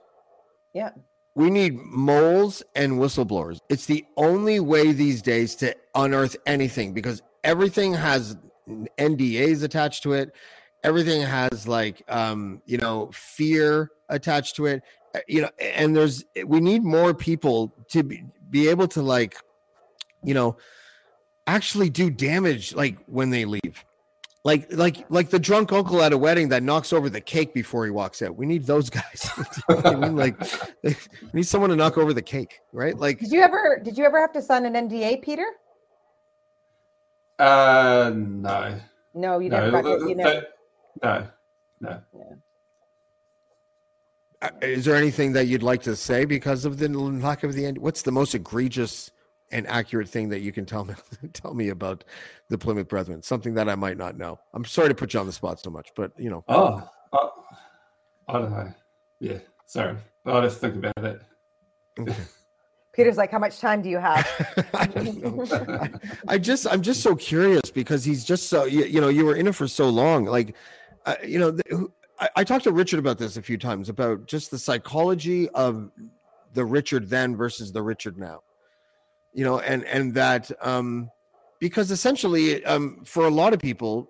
[0.73, 0.91] Yeah.
[1.35, 3.59] We need moles and whistleblowers.
[3.69, 8.37] It's the only way these days to unearth anything because everything has
[8.99, 10.33] NDAs attached to it.
[10.85, 14.83] Everything has like um, you know, fear attached to it.
[15.15, 19.37] Uh, You know, and there's we need more people to be, be able to like,
[20.23, 20.57] you know,
[21.47, 23.85] actually do damage like when they leave.
[24.45, 27.87] Like like like the drunk uncle at a wedding that knocks over the cake before
[27.87, 28.37] he walks out.
[28.37, 29.31] We need those guys.
[29.71, 30.39] You know I mean, like
[30.83, 30.95] we
[31.33, 32.97] need someone to knock over the cake, right?
[32.97, 33.81] Like Did you ever?
[33.83, 35.47] Did you ever have to sign an NDA, Peter?
[37.39, 38.79] Uh, no.
[39.15, 39.71] No, you no, never.
[39.71, 40.47] got to- you th- never.
[41.03, 41.27] no,
[41.81, 42.01] no.
[44.43, 47.65] Uh, Is there anything that you'd like to say because of the lack of the
[47.65, 47.79] end?
[47.79, 49.11] What's the most egregious
[49.51, 50.95] and accurate thing that you can tell me
[51.33, 52.05] tell me about
[52.49, 53.23] the Plymouth Brethren?
[53.23, 54.39] Something that I might not know.
[54.53, 56.45] I'm sorry to put you on the spot so much, but you know.
[56.49, 57.31] Oh, oh,
[58.29, 58.73] I don't know.
[59.21, 59.97] Yeah, sorry.
[60.27, 61.21] I'll just think about it.
[62.95, 64.27] Peter's like, how much time do you have?
[66.29, 69.35] I just I'm just so curious because he's just so you, you know you were
[69.35, 70.55] in it for so long like
[71.05, 71.89] uh, you know the,
[72.21, 75.91] I, I talked to Richard about this a few times about just the psychology of
[76.53, 78.43] the Richard then versus the Richard now
[79.35, 81.11] you know and and that um
[81.61, 84.09] because essentially um for a lot of people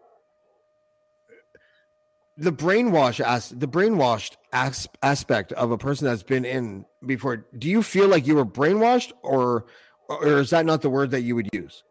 [2.37, 7.69] the brainwash as the brainwashed as, aspect of a person that's been in before do
[7.69, 9.67] you feel like you were brainwashed or
[10.09, 11.83] or is that not the word that you would use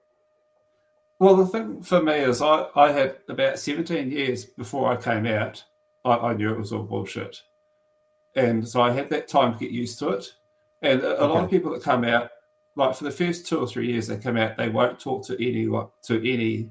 [1.19, 5.25] Well, the thing for me is, I, I had about 17 years before I came
[5.25, 5.63] out,
[6.03, 7.41] I, I knew it was all bullshit.
[8.35, 10.33] and so I had that time to get used to it.
[10.81, 12.29] And a, a lot of people that come out,
[12.75, 15.33] like for the first two or three years they come out, they won't talk to
[15.35, 15.65] any
[16.03, 16.69] to any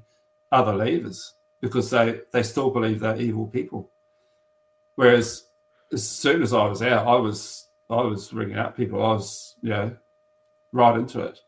[0.51, 1.31] other leavers
[1.61, 3.89] because they they still believe they're evil people.
[4.95, 5.45] Whereas
[5.91, 9.03] as soon as I was out, I was I was ringing up people.
[9.03, 9.95] I was you know
[10.71, 11.39] right into it.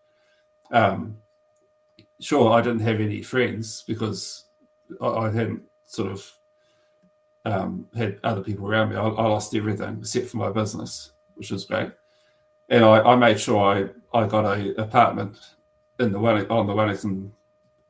[0.72, 1.18] Um,
[2.20, 4.46] sure, I didn't have any friends because
[5.02, 6.32] I, I hadn't sort of
[7.46, 8.96] um, had other people around me.
[8.96, 11.92] I, I lost everything except for my business, which was great.
[12.70, 13.60] And I, I made sure
[14.14, 15.38] I, I got a apartment
[16.00, 17.32] in the Welling, on the Wellington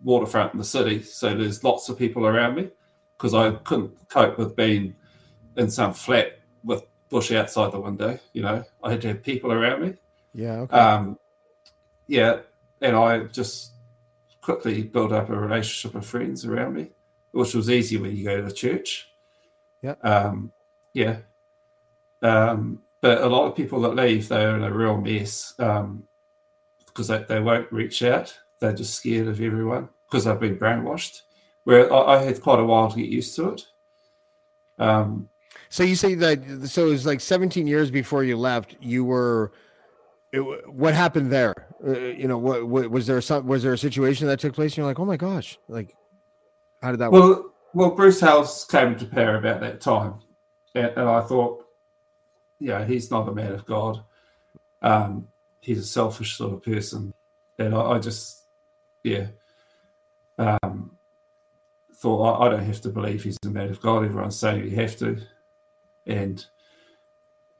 [0.04, 2.70] waterfront in the city, so there's lots of people around me
[3.18, 4.96] because I couldn't cope with being
[5.58, 8.20] in some flat with bush outside the window.
[8.34, 9.94] You know, I had to have people around me.
[10.34, 10.60] Yeah.
[10.62, 10.78] Okay.
[10.78, 11.18] Um,
[12.08, 12.40] yeah,
[12.82, 13.72] and I just
[14.42, 16.90] quickly built up a relationship of friends around me,
[17.32, 19.10] which was easy when you go to the church.
[19.82, 19.96] Yeah.
[20.04, 20.52] Um,
[20.94, 21.18] yeah.
[22.22, 26.08] Um, but a lot of people that leave, they're in a real mess um,
[26.88, 28.36] because they, they won't reach out.
[28.60, 31.22] They're just scared of everyone because they've been brainwashed.
[31.66, 33.68] Where I, I had quite a while to get used to it.
[34.80, 35.30] Um,
[35.70, 38.76] So you say that so it was like 17 years before you left.
[38.82, 39.52] You were.
[40.34, 41.54] It, what happened there?
[41.86, 43.22] Uh, you know, what, what was there?
[43.22, 44.72] Some was there a situation that took place?
[44.72, 45.96] And you're like, oh my gosh, like,
[46.82, 47.22] how did that work?
[47.22, 50.16] Well, well, Bruce Hales came to power about that time,
[50.74, 51.65] and, and I thought,
[52.60, 54.04] yeah, he's not a man of God.
[54.82, 55.28] Um,
[55.62, 57.14] he's a selfish sort of person,
[57.60, 58.44] and I, I just,
[59.04, 59.28] yeah,
[60.38, 60.98] um,
[61.96, 64.06] thought I, I don't have to believe he's a man of God.
[64.06, 65.22] Everyone's saying you have to,
[66.06, 66.46] and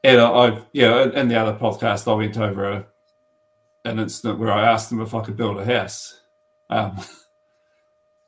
[0.04, 2.86] and I, I yeah, in- the other podcast, I went over a,
[3.84, 6.20] an incident where I asked him if I could build a house.
[6.70, 6.98] Um,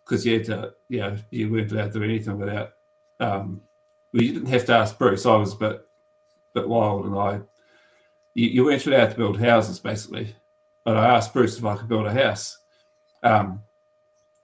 [0.08, 2.72] because you had to, you know, you weren't allowed to do anything without.
[3.20, 3.60] Um,
[4.12, 5.26] well, you didn't have to ask Bruce.
[5.26, 5.56] I was a
[6.54, 7.40] bit, wild, and I,
[8.34, 10.34] you, you weren't allowed to build houses basically.
[10.84, 12.58] But I asked Bruce if I could build a house,
[13.22, 13.62] um,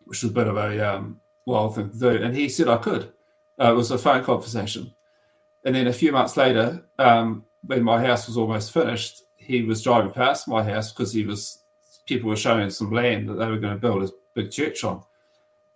[0.04, 2.76] which was a bit of a um, wild thing to do, and he said I
[2.76, 3.12] could.
[3.58, 4.92] Uh, it was a phone conversation,
[5.64, 9.82] and then a few months later, um, when my house was almost finished, he was
[9.82, 11.64] driving past my house because he was
[12.06, 15.02] people were showing some land that they were going to build a big church on.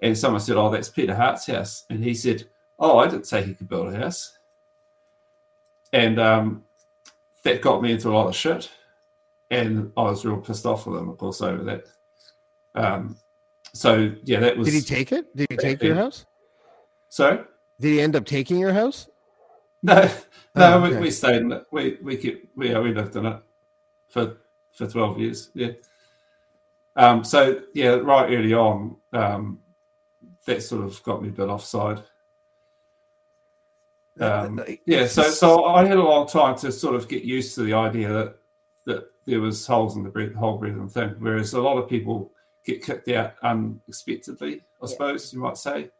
[0.01, 1.85] And someone said, Oh, that's Peter Hart's house.
[1.91, 2.45] And he said,
[2.79, 4.38] Oh, I didn't say he could build a house.
[5.93, 6.65] And um,
[7.45, 8.71] that got me into a lot of shit.
[9.51, 11.85] And I was real pissed off with him, of course, over that.
[12.75, 13.17] Um,
[13.73, 14.67] so, yeah, that was.
[14.69, 15.35] Did he take it?
[15.35, 16.27] Did he take your house?
[17.09, 17.39] Sorry?
[17.81, 19.09] Did he end up taking your house?
[19.83, 20.03] No,
[20.55, 21.01] no, Oh, we, okay.
[21.01, 21.65] we stayed in it.
[21.71, 23.37] We we kept we yeah, we lived in it
[24.09, 24.37] for
[24.73, 25.51] for twelve years.
[25.55, 25.71] Yeah.
[26.97, 27.25] Um.
[27.25, 29.61] So yeah, right early on, um,
[30.47, 32.03] that sort of got me a bit offside.
[34.21, 35.07] Um, yeah.
[35.07, 38.09] So so I had a long time to sort of get used to the idea
[38.13, 38.37] that
[38.87, 42.33] that there was holes in the breath, whole Brethren thing, whereas a lot of people
[42.65, 44.63] get kicked out unexpectedly.
[44.83, 45.91] I suppose you might say.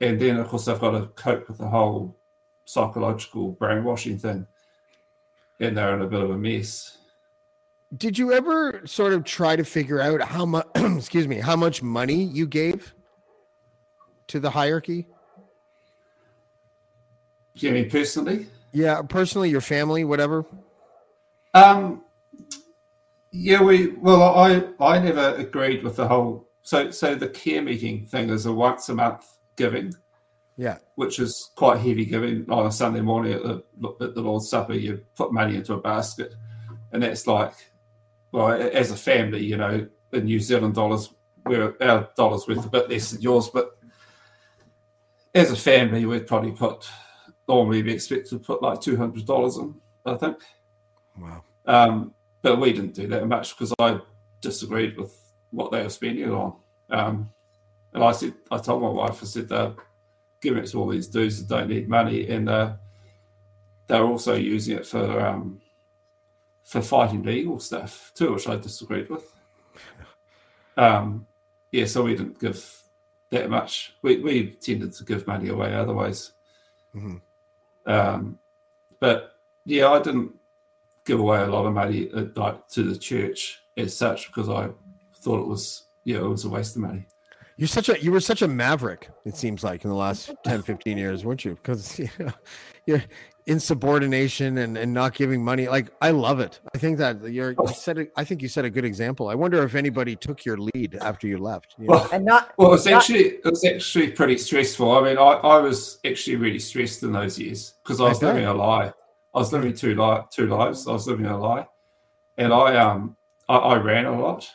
[0.00, 2.16] And then, of course, I've got to cope with the whole
[2.64, 4.46] psychological brainwashing thing.
[5.60, 6.98] And they're in a bit of a mess.
[7.96, 10.66] Did you ever sort of try to figure out how much?
[10.74, 12.92] excuse me, how much money you gave
[14.28, 15.06] to the hierarchy?
[17.56, 18.46] Do you mean personally?
[18.72, 20.44] Yeah, personally, your family, whatever.
[21.54, 22.02] Um,
[23.30, 26.48] yeah, we well, I I never agreed with the whole.
[26.62, 29.24] So so the care meeting thing is a once a month
[29.56, 29.92] giving,
[30.56, 30.78] Yeah.
[30.96, 33.62] which is quite heavy giving on a Sunday morning at the
[34.00, 34.74] at the Lord's Supper.
[34.74, 36.34] You put money into a basket,
[36.92, 37.52] and that's like,
[38.32, 41.10] well, as a family, you know, in New Zealand dollars,
[41.46, 43.78] we're our dollars worth a bit less than yours, but
[45.34, 46.88] as a family, we'd probably put
[47.48, 49.74] normally we expect to put like two hundred dollars in.
[50.06, 50.38] I think.
[51.18, 51.44] Wow.
[51.66, 53.98] Um, but we didn't do that much because I
[54.40, 55.16] disagreed with
[55.50, 56.56] what they were spending it on.
[56.90, 57.30] Um,
[57.94, 59.72] and I said, I told my wife, I said, they're
[60.42, 62.74] giving it to all these dudes that don't need money, and uh,
[63.86, 65.60] they're also using it for um,
[66.64, 69.32] for fighting legal stuff too, which I disagreed with.
[70.76, 71.26] Um,
[71.72, 72.82] yeah, so we didn't give
[73.30, 73.94] that much.
[74.02, 76.32] We we tended to give money away otherwise.
[76.94, 77.20] Mhm.
[77.86, 78.38] Um,
[79.00, 79.32] but
[79.64, 80.32] yeah, I didn't
[81.04, 84.70] give away a lot of money like to the church as such because I
[85.16, 87.06] thought it was yeah it was a waste of money.
[87.56, 89.10] You're such a you were such a maverick.
[89.24, 91.54] It seems like in the last 10, 15 years, weren't you?
[91.54, 92.32] Because you know,
[92.86, 93.02] you're
[93.46, 95.68] insubordination and, and not giving money.
[95.68, 96.60] Like I love it.
[96.74, 97.98] I think that you're you set.
[97.98, 99.28] A, I think you set a good example.
[99.28, 101.74] I wonder if anybody took your lead after you left.
[101.78, 101.92] you know?
[101.94, 104.90] Well, And not well, it was not- actually it was actually pretty stressful.
[104.92, 108.18] I mean, I, I was actually really stressed in those years because I I was
[108.18, 108.34] bet.
[108.34, 108.92] living a lie.
[109.34, 110.86] I was living two li- two lives.
[110.86, 111.66] I was living a lie,
[112.38, 113.16] and I um
[113.48, 114.48] I, I ran a lot,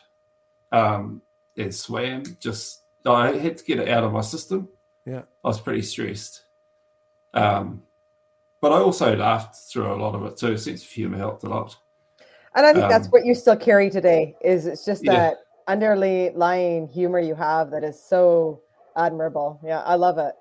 [0.72, 1.22] um,
[1.56, 2.24] and swam.
[2.40, 4.68] Just I had to get it out of my system.
[5.06, 5.22] Yeah.
[5.44, 6.42] I was pretty stressed.
[7.34, 7.82] Um,
[8.60, 10.56] but I also laughed through a lot of it too.
[10.56, 11.76] Sense of humor helped a lot.
[12.54, 14.36] And I think that's Um, what you still carry today.
[14.42, 15.12] Is it's just Yeah.
[15.12, 15.38] that
[15.68, 18.60] underlying humor you have that is so
[18.96, 19.60] admirable.
[19.64, 20.34] Yeah, I love it.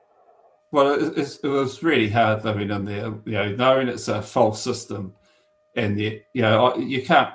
[0.71, 4.61] Well, it, it was really hard living in there, you know, knowing it's a false
[4.61, 5.15] system,
[5.75, 7.33] and yet, you know, you can't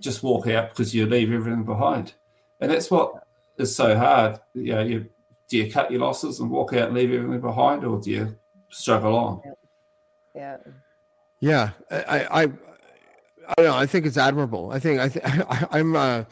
[0.00, 2.14] just walk out because you leave everything behind,
[2.60, 3.22] and that's what
[3.58, 4.38] is so hard.
[4.54, 5.06] You know, you
[5.48, 8.36] do you cut your losses and walk out and leave everything behind, or do you
[8.70, 9.42] struggle on?
[9.44, 9.52] Yeah.
[11.40, 12.48] Yeah, I, I, I
[13.48, 13.76] I don't know.
[13.76, 14.70] I think it's admirable.
[14.70, 16.24] I think I, th- I I'm, uh,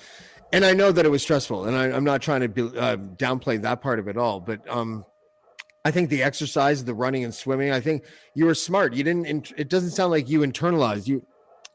[0.52, 2.96] and I know that it was stressful, and I, I'm not trying to be, uh,
[2.96, 4.40] downplay that part of it all.
[4.40, 5.04] But um,
[5.84, 8.04] I think the exercise, the running and swimming, I think
[8.34, 8.92] you were smart.
[8.92, 9.52] You didn't.
[9.56, 11.06] It doesn't sound like you internalized.
[11.06, 11.26] You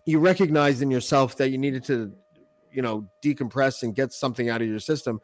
[0.06, 2.14] you recognized in yourself that you needed to,
[2.72, 5.22] you know, decompress and get something out of your system,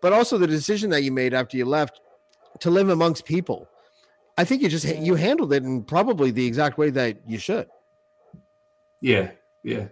[0.00, 2.00] but also the decision that you made after you left
[2.60, 3.68] to live amongst people.
[4.38, 7.66] I think you just you handled it in probably the exact way that you should.
[9.00, 9.32] Yeah,
[9.64, 9.88] yeah.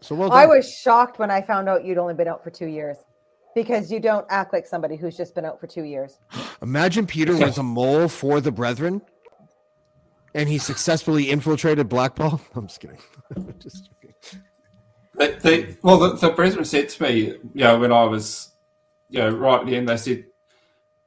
[0.00, 2.68] So well I was shocked when I found out you'd only been out for two
[2.68, 2.98] years
[3.52, 6.20] because you don't act like somebody who's just been out for two years.
[6.62, 9.02] Imagine Peter was a mole for the Brethren,
[10.36, 12.40] and he successfully infiltrated Blackball.
[12.54, 12.98] I'm just kidding.
[13.58, 14.14] just joking.
[15.18, 18.52] They, they, well, the, the brethren said to me, you know, when I was,
[19.08, 20.24] you know, right at the end, they said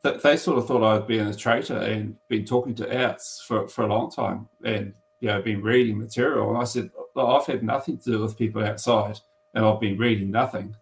[0.04, 3.84] they sort of thought I'd been a traitor and been talking to outs for, for
[3.84, 6.50] a long time and, you know, been reading material.
[6.50, 9.20] And I said, "Look, I've had nothing to do with people outside
[9.54, 10.76] and I've been reading nothing.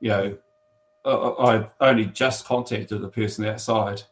[0.00, 0.38] You know,
[1.04, 4.02] I, I only just contacted the person outside.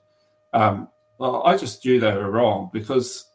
[0.53, 0.89] Um,
[1.19, 3.27] well, I just knew they were wrong because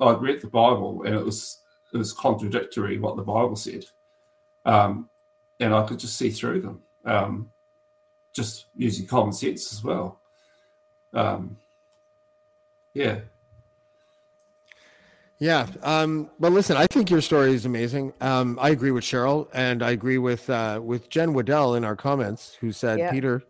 [0.00, 1.58] I'd read the Bible and it was
[1.92, 3.84] it was contradictory what the Bible said
[4.64, 5.08] um,
[5.58, 7.50] and I could just see through them, um,
[8.34, 10.19] just using common sense as well.
[11.12, 11.56] Um,
[12.94, 13.20] yeah,
[15.38, 15.66] Yeah.
[15.82, 18.12] Um, but listen, I think your story is amazing.
[18.20, 21.96] Um, I agree with Cheryl, and I agree with uh, with Jen Waddell in our
[21.96, 23.10] comments, who said Yeah.
[23.10, 23.42] Peter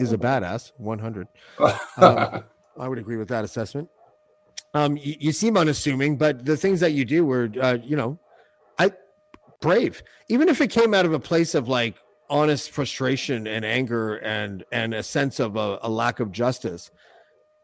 [0.00, 0.72] is a badass.
[0.78, 1.28] One hundred.
[1.98, 2.44] Um,
[2.78, 3.88] I would agree with that assessment.
[4.72, 8.18] Um, you, you seem unassuming, but the things that you do were, uh, you know,
[8.78, 8.92] I
[9.60, 10.02] brave.
[10.28, 11.96] Even if it came out of a place of like
[12.32, 16.90] honest frustration and anger and and a sense of a, a lack of justice,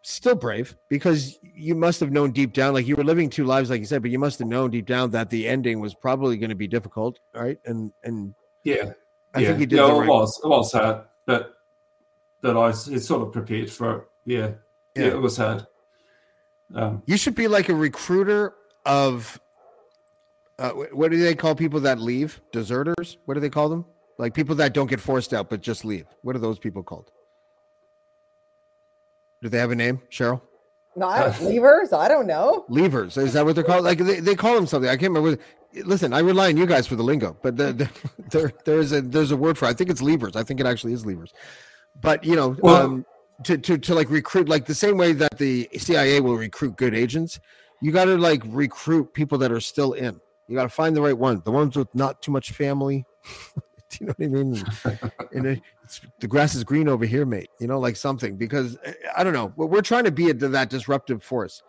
[0.02, 3.70] still brave because you must have known deep down, like you were living two lives,
[3.70, 6.36] like you said, but you must have known deep down that the ending was probably
[6.36, 7.58] going to be difficult, right?
[7.64, 8.92] And and yeah,
[9.34, 9.48] I yeah.
[9.48, 11.54] think he did yeah, it right- was it was hard, but
[12.42, 14.04] but I it's sort of prepared for it.
[14.26, 14.38] Yeah,
[14.94, 15.06] yeah, Yeah.
[15.16, 15.66] it was hard.
[16.74, 18.52] Um, You should be like a recruiter
[18.84, 19.40] of
[20.58, 22.40] uh, what do they call people that leave?
[22.52, 23.16] Deserters?
[23.24, 23.86] What do they call them?
[24.18, 26.06] Like people that don't get forced out but just leave.
[26.22, 27.10] What are those people called?
[29.40, 30.40] Do they have a name, Cheryl?
[30.96, 31.92] No, I don't, levers.
[31.92, 32.64] I don't know.
[32.68, 33.16] Leavers.
[33.16, 33.84] Is that what they're called?
[33.84, 34.90] Like they, they call them something.
[34.90, 35.40] I can't remember.
[35.84, 37.90] Listen, I rely on you guys for the lingo, but the, the,
[38.30, 39.66] there there's a there's a word for.
[39.66, 39.68] It.
[39.68, 40.34] I think it's levers.
[40.34, 41.32] I think it actually is levers.
[42.01, 43.06] But you know, Well- um,
[43.44, 46.94] to to to like recruit like the same way that the CIA will recruit good
[46.94, 47.38] agents,
[47.80, 50.20] you got to like recruit people that are still in.
[50.48, 53.05] You got to find the right ones, the ones with not too much family.
[54.01, 54.65] You know what I mean?
[55.32, 57.48] And it, it's, the grass is green over here, mate.
[57.59, 59.52] You know, like something because uh, I don't know.
[59.56, 61.62] We're, trying to be a, that disruptive force,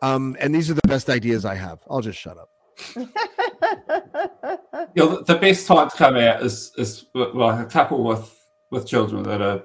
[0.00, 1.80] um, and these are the best ideas I have.
[1.90, 2.48] I'll just shut up.
[2.96, 3.08] you
[4.96, 8.32] know, the, best time to come out is is like a couple with
[8.70, 9.62] with children that are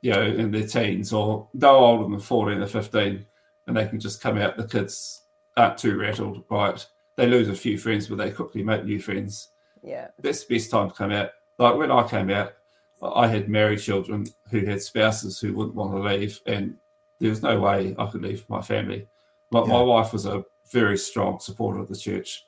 [0.00, 3.26] you know in their teens or no older than fourteen or fifteen,
[3.66, 4.56] and they can just come out.
[4.56, 5.22] The kids
[5.56, 6.86] aren't too rattled by it.
[7.16, 9.48] They lose a few friends, but they quickly make new friends.
[9.82, 10.08] Yeah.
[10.20, 11.30] That's the best time to come out.
[11.58, 12.54] Like when I came out,
[13.02, 16.76] I had married children who had spouses who wouldn't want to leave, and
[17.18, 19.08] there was no way I could leave my family.
[19.50, 22.44] My, my wife was a very strong supporter of the church,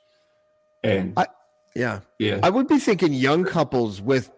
[0.83, 1.27] and I,
[1.75, 4.31] yeah, yeah, I would be thinking young couples with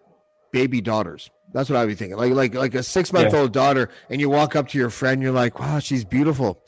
[0.50, 1.30] baby daughters.
[1.52, 2.18] That's what I would be thinking.
[2.18, 5.22] Like like like a six month old daughter, and you walk up to your friend,
[5.22, 6.64] you're like, "Wow, she's beautiful."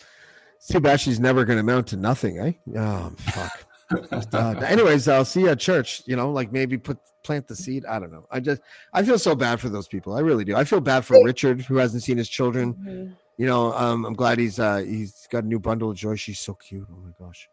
[0.57, 2.53] It's too bad she's never going to amount to nothing, eh?
[2.79, 3.67] Oh fuck.
[3.91, 6.03] Uh, anyways, I'll see you at church.
[6.07, 7.85] You know, like maybe put plant the seed.
[7.87, 8.27] I don't know.
[8.31, 8.63] I just
[8.93, 10.15] I feel so bad for those people.
[10.15, 10.57] I really do.
[10.57, 12.75] I feel bad for Richard who hasn't seen his children.
[12.75, 13.17] Mhm.
[13.37, 16.15] You know, um, I'm glad he's uh he's got a new bundle of joy.
[16.17, 16.87] She's so cute.
[16.91, 17.49] Oh my gosh.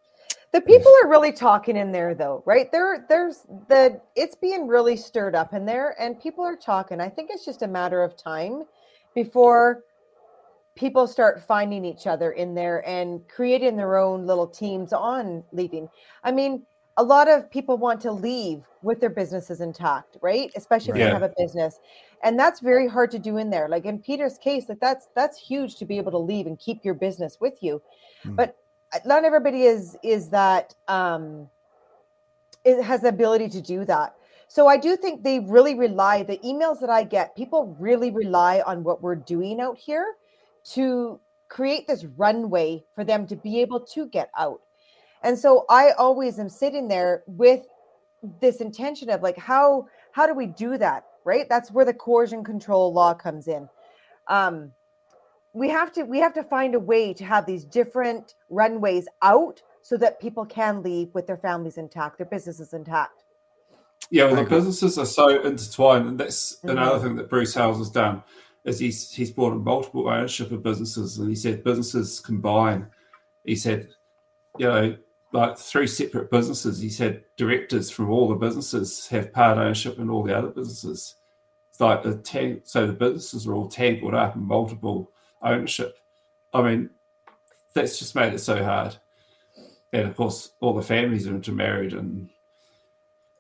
[0.54, 2.72] The people are really talking in there though, right?
[2.72, 7.02] There there's the it's being really stirred up in there and people are talking.
[7.02, 8.64] I think it's just a matter of time
[9.14, 9.84] before
[10.78, 15.90] people start finding each other in there and creating their own little teams on leaving.
[16.24, 16.64] I mean,
[16.98, 20.52] a lot of people want to leave with their businesses intact, right?
[20.56, 21.08] Especially if Yeah.
[21.08, 21.80] you have a business.
[22.24, 23.68] And that's very hard to do in there.
[23.68, 26.86] Like in Peter's case, like that's that's huge to be able to leave and keep
[26.86, 27.82] your business with you.
[28.26, 28.56] But
[28.94, 31.50] uh, not everybody is is that um
[32.64, 34.16] it has the ability to do that.
[34.48, 38.62] So I do think they really rely the emails that I get, people really rely
[38.66, 40.16] on what we're doing out here
[40.74, 41.20] to
[41.50, 44.62] create this runway for them to be able to get out.
[45.24, 47.66] And so I always am sitting there with
[48.42, 51.48] this intention of like how how do we do that, right?
[51.48, 53.70] That's where the coercion control law comes in.
[54.28, 54.74] Um
[55.54, 59.62] we have to we have to find a way to have these different runways out
[59.82, 63.24] so that people can leave with their families intact, their businesses intact.
[64.10, 67.02] Yeah, well, the businesses are so intertwined, and that's another Mhm.
[67.02, 68.24] thing that Bruce Hales has done.
[68.68, 72.88] Is he's he's brought in multiple ownership of businesses, and he said businesses combine.
[73.46, 73.88] He said,
[74.58, 74.98] you know,
[75.32, 76.80] like three separate businesses.
[76.80, 81.16] He said directors from all the businesses have part ownership in all the other businesses.
[81.70, 85.12] It's like the tang- so the businesses are all tangled up in multiple
[85.42, 85.98] ownership.
[86.54, 86.90] I mean,
[87.74, 88.98] that's just made it so hard.
[89.94, 92.30] And of course, all the families are intermarried and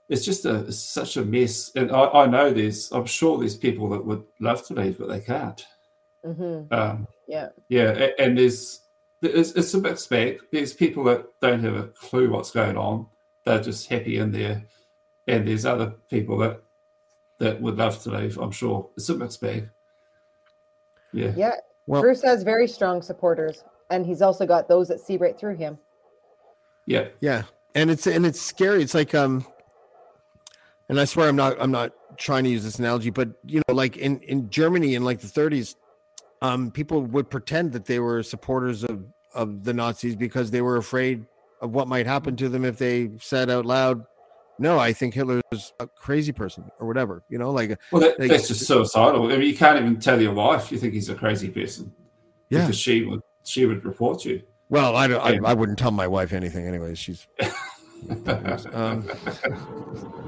[0.09, 1.71] it's just a it's such a mess.
[1.75, 5.09] And I, I know there's, I'm sure there's people that would love to leave, but
[5.09, 5.65] they can't.
[6.25, 6.73] Mm-hmm.
[6.73, 7.49] Um, Yeah.
[7.69, 8.81] yeah, a- and there's,
[9.21, 10.39] it's, it's a mixed bag.
[10.51, 13.07] There's people that don't have a clue what's going on.
[13.45, 14.63] They're just happy in there,
[15.27, 16.61] and there's other people that
[17.39, 18.37] that would love to leave.
[18.39, 19.69] I'm sure it's a mixed bag.
[21.13, 21.33] Yeah.
[21.35, 21.55] Yeah.
[21.85, 25.55] Well- Bruce has very strong supporters, and he's also got those that see right through
[25.55, 25.77] him.
[26.85, 27.07] Yeah.
[27.21, 27.43] Yeah.
[27.75, 28.81] And it's and it's scary.
[28.81, 29.45] It's like um
[30.89, 33.73] and I swear I'm not I'm not trying to use this analogy, but you know,
[33.75, 35.75] like in in Germany in like the 30s,
[36.41, 39.03] um people would pretend that they were supporters of
[39.33, 41.25] of the Nazis because they were afraid
[41.61, 44.03] of what might happen to them if they said out loud,
[44.59, 45.41] "No, I think Hitler's
[45.79, 49.25] a crazy person" or whatever, you know, like Well, that, like- that's just suicidal.
[49.31, 51.91] I mean, you can't even tell your wife you think he's a crazy person.
[52.49, 52.61] Yeah.
[52.61, 54.41] Because she would she would report you.
[54.69, 55.23] Well, I don't.
[55.33, 55.47] Yeah.
[55.47, 56.97] I, I wouldn't tell my wife anything, anyways.
[56.99, 57.27] She's.
[58.73, 59.07] um,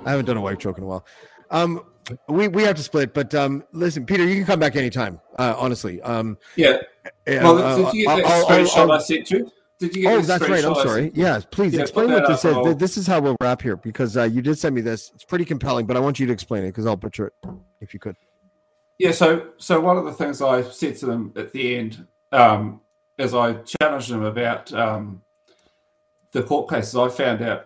[0.05, 1.05] I haven't done a wife joke in a while.
[1.51, 1.83] Um,
[2.27, 5.19] we we have to split, but um, listen, Peter, you can come back anytime.
[5.37, 6.01] Uh, honestly.
[6.01, 6.77] Um, Yeah.
[7.27, 9.51] yeah, Well, uh, did you get that I'll- I'll- screenshot I'll- sent you?
[9.79, 10.65] Did you get Oh, that's right.
[10.65, 11.09] I'm sorry.
[11.15, 12.75] Yeah, please Yeah, explain what this is.
[12.75, 15.09] This is how we'll wrap here because uh, you did send me this.
[15.15, 17.33] It's pretty compelling, but I want you to explain it because I'll butcher it
[17.79, 18.17] if you could.
[18.97, 22.81] Yeah, so so one of the things I said to them at the end um,
[23.17, 25.21] is I challenged them about um,
[26.31, 26.95] the court cases.
[26.95, 27.65] I found out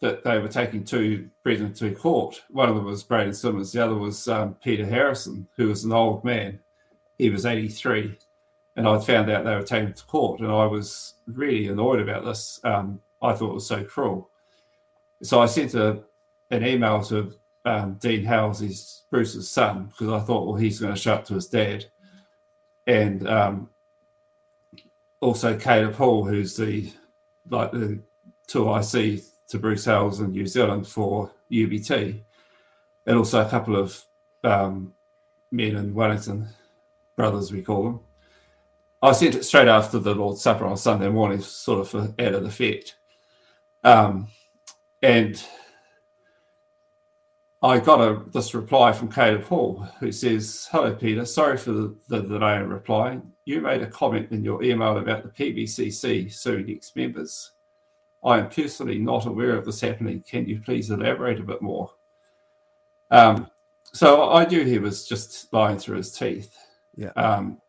[0.00, 2.42] that they were taking two prisoners to court.
[2.50, 5.92] One of them was Braden Simmons, the other was um, Peter Harrison, who was an
[5.92, 6.58] old man.
[7.18, 8.18] He was 83.
[8.74, 12.24] And I found out they were taken to court, and I was really annoyed about
[12.24, 12.58] this.
[12.64, 14.28] Um, I thought it was so cruel.
[15.22, 16.02] So I sent a,
[16.50, 17.32] an email to
[17.64, 21.24] um, Dean Hales, his Bruce's son, because I thought, well, he's going to show up
[21.26, 21.84] to his dad,
[22.88, 23.70] and um,
[25.20, 26.90] also Caleb Hall, who's the
[27.48, 28.00] like the
[28.46, 32.22] two see to Bruce Hales in New Zealand for UBT,
[33.06, 34.02] and also a couple of
[34.44, 34.94] um,
[35.50, 36.48] men in Wellington,
[37.16, 38.00] brothers we call them.
[39.02, 42.44] I sent it straight after the Lord's Supper on Sunday morning, sort of for added
[42.44, 42.96] effect.
[43.82, 44.28] Um,
[45.02, 45.42] and
[47.62, 51.24] I got a this reply from Caleb Hall who says, Hello, Peter.
[51.24, 53.31] Sorry for the, the in replying.
[53.44, 57.52] You made a comment in your email about the PBCC suing ex members.
[58.24, 60.22] I am personally not aware of this happening.
[60.28, 61.90] Can you please elaborate a bit more?
[63.10, 63.50] Um,
[63.92, 66.56] so I knew he was just lying through his teeth.
[66.94, 67.10] Yeah.
[67.16, 67.60] Um,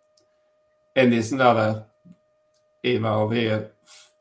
[0.96, 1.86] and there's another
[2.86, 3.72] email there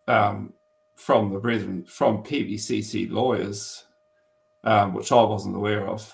[0.09, 0.55] um,
[0.97, 3.85] from the brethren, from PBCC lawyers,
[4.65, 6.13] um, which I wasn't aware of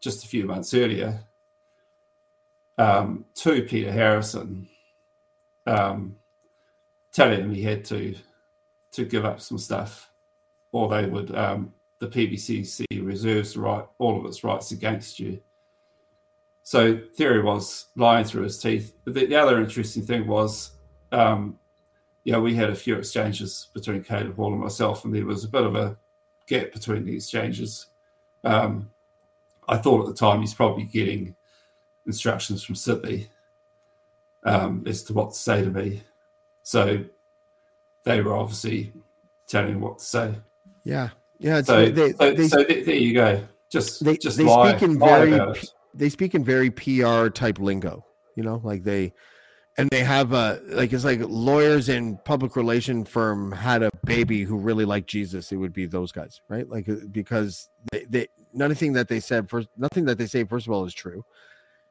[0.00, 1.20] just a few months earlier,
[2.78, 4.68] um, to Peter Harrison,
[5.66, 6.16] um,
[7.12, 8.14] telling him he had to
[8.92, 10.10] to give up some stuff,
[10.72, 15.40] or they would um, the PBCC reserves right all of its rights against you.
[16.64, 18.94] So theory was lying through his teeth.
[19.04, 20.72] But the, the other interesting thing was,
[21.10, 21.58] um,
[22.24, 25.48] yeah, we had a few exchanges between Caleb Hall and myself, and there was a
[25.48, 25.96] bit of a
[26.46, 27.86] gap between the exchanges.
[28.44, 28.90] Um,
[29.68, 31.34] I thought at the time he's probably getting
[32.06, 33.28] instructions from Sydney
[34.44, 36.02] um, as to what to say to me.
[36.62, 37.04] So
[38.04, 38.92] they were obviously
[39.48, 40.34] telling me what to say.
[40.84, 41.62] Yeah, yeah.
[41.62, 43.44] So, they, so, they, so there, you go.
[43.70, 45.70] Just they, just they lie, speak in very about P- it.
[45.94, 48.04] they speak in very PR type lingo.
[48.36, 49.12] You know, like they
[49.78, 54.42] and they have a like it's like lawyers and public relation firm had a baby
[54.42, 56.68] who really liked Jesus, it would be those guys, right?
[56.68, 60.66] Like uh, because they, they nothing that they said first, nothing that they say first
[60.66, 61.24] of all is true,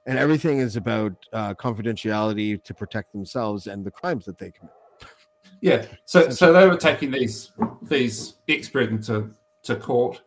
[0.05, 4.73] and everything is about uh, confidentiality to protect themselves and the crimes that they commit.
[5.61, 5.85] Yeah.
[6.05, 7.51] So so they were taking these
[7.83, 9.33] these ex brethren to
[9.63, 10.21] to court,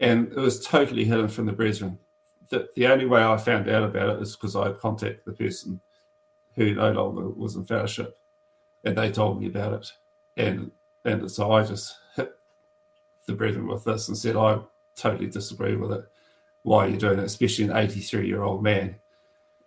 [0.00, 1.98] and it was totally hidden from the brethren.
[2.48, 5.80] The, the only way I found out about it is because I contacted the person
[6.54, 8.16] who no longer was in fellowship,
[8.84, 9.92] and they told me about it,
[10.36, 10.70] and
[11.04, 12.32] and so I just hit
[13.26, 14.60] the brethren with this and said I
[14.94, 16.04] totally disagree with it.
[16.62, 18.96] Why are you doing it, especially an 83 year old man?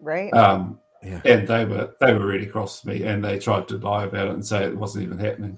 [0.01, 0.33] Right.
[0.33, 1.21] Um, yeah.
[1.25, 4.27] And they were they were really cross with me, and they tried to lie about
[4.27, 5.57] it and say it wasn't even happening.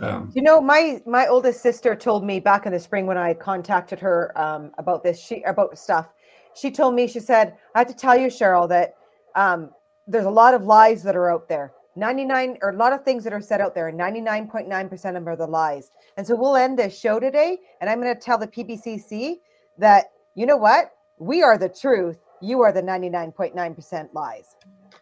[0.00, 3.34] Um, You know, my my oldest sister told me back in the spring when I
[3.34, 6.08] contacted her um, about this she about stuff.
[6.54, 8.94] She told me she said I have to tell you, Cheryl, that
[9.36, 9.70] um,
[10.06, 11.72] there's a lot of lies that are out there.
[11.96, 15.28] 99 or a lot of things that are said out there, and 99.9% of them
[15.28, 15.90] are the lies.
[16.16, 19.36] And so we'll end this show today, and I'm going to tell the PBCC
[19.78, 22.18] that you know what, we are the truth.
[22.40, 24.56] You are the 99.9% lies.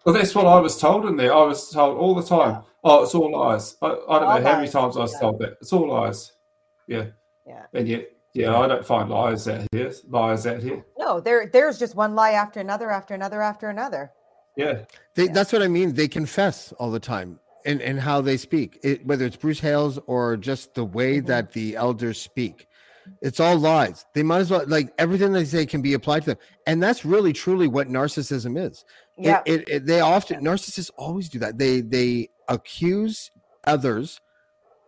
[0.04, 1.34] well, that's what I was told in there.
[1.34, 4.46] I was told all the time, "Oh, it's all lies." I, I don't All know
[4.46, 5.20] how many times I was yeah.
[5.20, 5.56] told that.
[5.60, 6.32] It's all lies.
[6.86, 7.06] Yeah.
[7.46, 7.64] Yeah.
[7.72, 9.92] And yet, yeah, I don't find lies out here.
[10.08, 10.84] Lies out here.
[10.98, 14.12] No, there there's just one lie after another, after another, after another.
[14.56, 14.80] Yeah.
[15.14, 15.94] They, That's what I mean.
[15.94, 19.98] They confess all the time and and how they speak, it, whether it's Bruce Hales
[20.06, 21.26] or just the way mm-hmm.
[21.26, 22.67] that the elders speak.
[23.22, 24.04] It's all lies.
[24.14, 27.04] They might as well like everything they say can be applied to them, and that's
[27.04, 28.84] really truly what narcissism is.
[29.16, 29.42] Yeah.
[29.46, 31.58] It, it, they often narcissists always do that.
[31.58, 33.30] They they accuse
[33.64, 34.20] others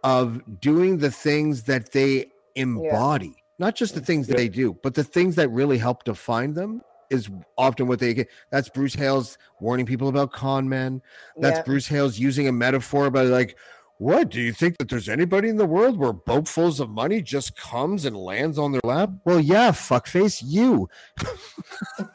[0.03, 4.95] of doing the things that they embody, not just the things that they do, but
[4.95, 7.29] the things that really help define them is
[7.59, 8.29] often what they get.
[8.51, 11.03] That's Bruce Hales warning people about con men.
[11.37, 11.65] That's Yeah.
[11.65, 13.59] Bruce Hales using a metaphor about like,
[14.01, 17.55] what do you think that there's anybody in the world where boatfuls of money just
[17.55, 19.11] comes and lands on their lap?
[19.27, 20.89] Well, yeah, fuckface, you.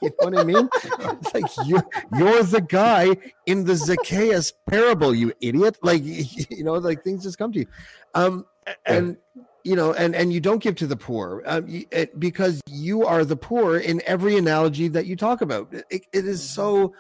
[0.01, 0.67] you know what I mean?
[0.73, 1.79] It's like you
[2.17, 5.77] you're the guy in the Zacchaeus parable, you idiot.
[5.83, 6.01] Like
[6.49, 7.67] you know, like things just come to you.
[8.15, 8.47] Um
[8.87, 9.17] and
[9.63, 13.23] you know, and and you don't give to the poor um, it, because you are
[13.23, 15.71] the poor in every analogy that you talk about.
[15.91, 16.95] It, it is so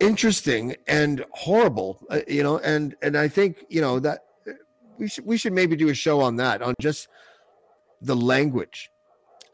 [0.00, 2.58] interesting and horrible, uh, you know.
[2.58, 4.52] And and I think you know that uh,
[4.98, 7.08] we should we should maybe do a show on that on just
[8.00, 8.90] the language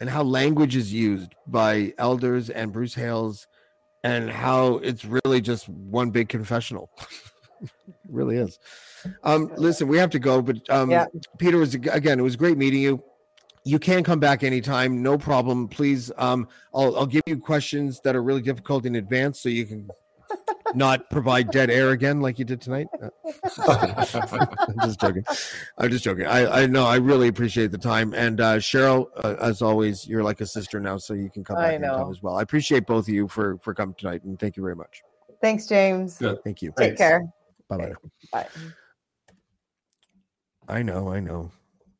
[0.00, 3.46] and how language is used by elders and Bruce Hales
[4.02, 6.90] and how it's really just one big confessional.
[7.62, 7.70] it
[8.08, 8.58] really is.
[9.22, 11.06] Um, listen, we have to go, but um, Yeah.
[11.38, 12.18] Peter was again.
[12.18, 13.02] It was great meeting you.
[13.64, 15.68] You can come back anytime, no problem.
[15.68, 19.66] Please, um, I'll I'll give you questions that are really difficult in advance, so you
[19.66, 19.88] can
[20.74, 22.86] not provide dead air again like you did tonight.
[23.02, 23.08] Uh,
[24.68, 25.24] I'm just joking.
[25.78, 26.26] I'm just joking.
[26.26, 30.22] I I know I really appreciate the time, and uh, Cheryl, uh, as always, you're
[30.22, 32.10] like a sister now, so you can come back anytime know.
[32.10, 32.36] as well.
[32.36, 35.02] I appreciate both of you for for coming tonight, and thank you very much.
[35.40, 36.18] Thanks, James.
[36.18, 36.42] Good.
[36.44, 36.72] Thank you.
[36.76, 37.22] Take care.
[37.68, 37.92] Bye bye.
[38.32, 38.46] Bye.
[40.68, 41.50] I know, I know.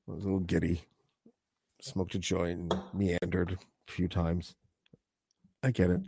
[0.09, 0.83] I was a little giddy.
[1.81, 3.59] Smoked a joint meandered
[3.89, 4.55] a few times.
[5.63, 6.01] I get it.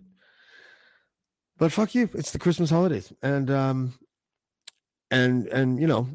[1.59, 2.09] But fuck you.
[2.15, 3.13] It's the Christmas holidays.
[3.23, 3.95] And um
[5.11, 6.09] and and you know,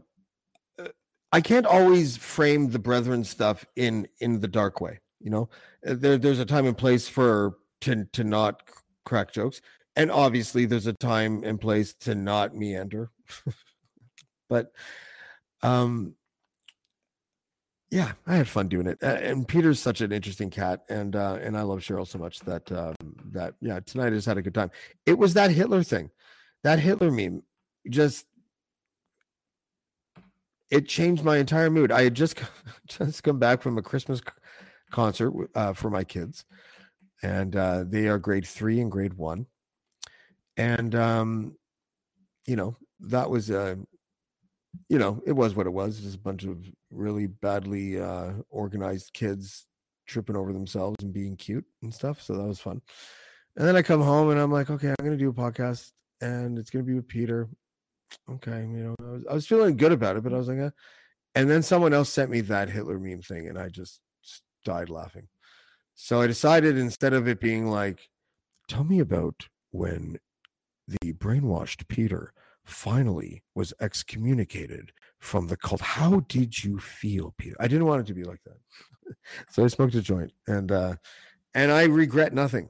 [0.79, 0.89] uh,
[1.31, 5.49] I can't always frame the brethren stuff in in the dark way, you know.
[5.87, 8.63] Uh, There there's a time and place for to to not
[9.05, 9.61] crack jokes.
[9.95, 13.11] And obviously there's a time and place to not meander.
[14.49, 14.71] but
[15.63, 16.15] um
[17.91, 21.57] yeah i had fun doing it and peter's such an interesting cat and uh and
[21.57, 22.95] i love cheryl so much that um
[23.25, 24.69] that yeah tonight i just had a good time
[25.05, 26.09] it was that hitler thing
[26.63, 27.41] that hitler meme
[27.89, 28.25] just
[30.69, 32.39] it changed my entire mood i had just
[32.87, 34.21] just come back from a christmas
[34.91, 36.45] concert uh, for my kids
[37.23, 39.45] and uh they are grade three and grade one
[40.57, 41.55] and um
[42.45, 43.75] you know that was uh
[44.87, 45.99] you know, it was what it was.
[45.99, 46.57] Just a bunch of
[46.91, 49.67] really badly uh, organized kids
[50.07, 52.21] tripping over themselves and being cute and stuff.
[52.21, 52.81] So that was fun.
[53.55, 55.91] And then I come home and I'm like, okay, I'm going to do a podcast
[56.21, 57.47] and it's going to be with Peter.
[58.29, 58.61] Okay.
[58.61, 60.69] You know, I was, I was feeling good about it, but I was like, eh.
[61.35, 64.01] and then someone else sent me that Hitler meme thing and I just
[64.65, 65.27] died laughing.
[65.95, 68.09] So I decided instead of it being like,
[68.67, 70.17] tell me about when
[70.87, 72.33] the brainwashed Peter
[72.63, 75.81] finally was excommunicated from the cult.
[75.81, 77.55] How did you feel, Peter?
[77.59, 79.15] I didn't want it to be like that.
[79.49, 80.95] so I smoked a joint and uh
[81.53, 82.69] and I regret nothing.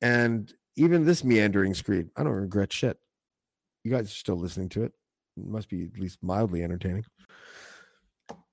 [0.00, 2.98] And even this meandering screed, I don't regret shit.
[3.84, 4.92] You guys are still listening to it.
[5.36, 7.04] it must be at least mildly entertaining.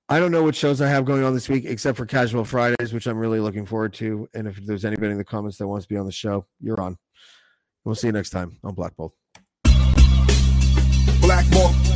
[0.08, 2.92] I don't know what shows I have going on this week except for Casual Fridays,
[2.92, 4.28] which I'm really looking forward to.
[4.34, 6.80] And if there's anybody in the comments that wants to be on the show, you're
[6.80, 6.96] on.
[7.84, 9.14] We'll see you next time on Black Bolt.
[11.20, 11.95] Blackmore.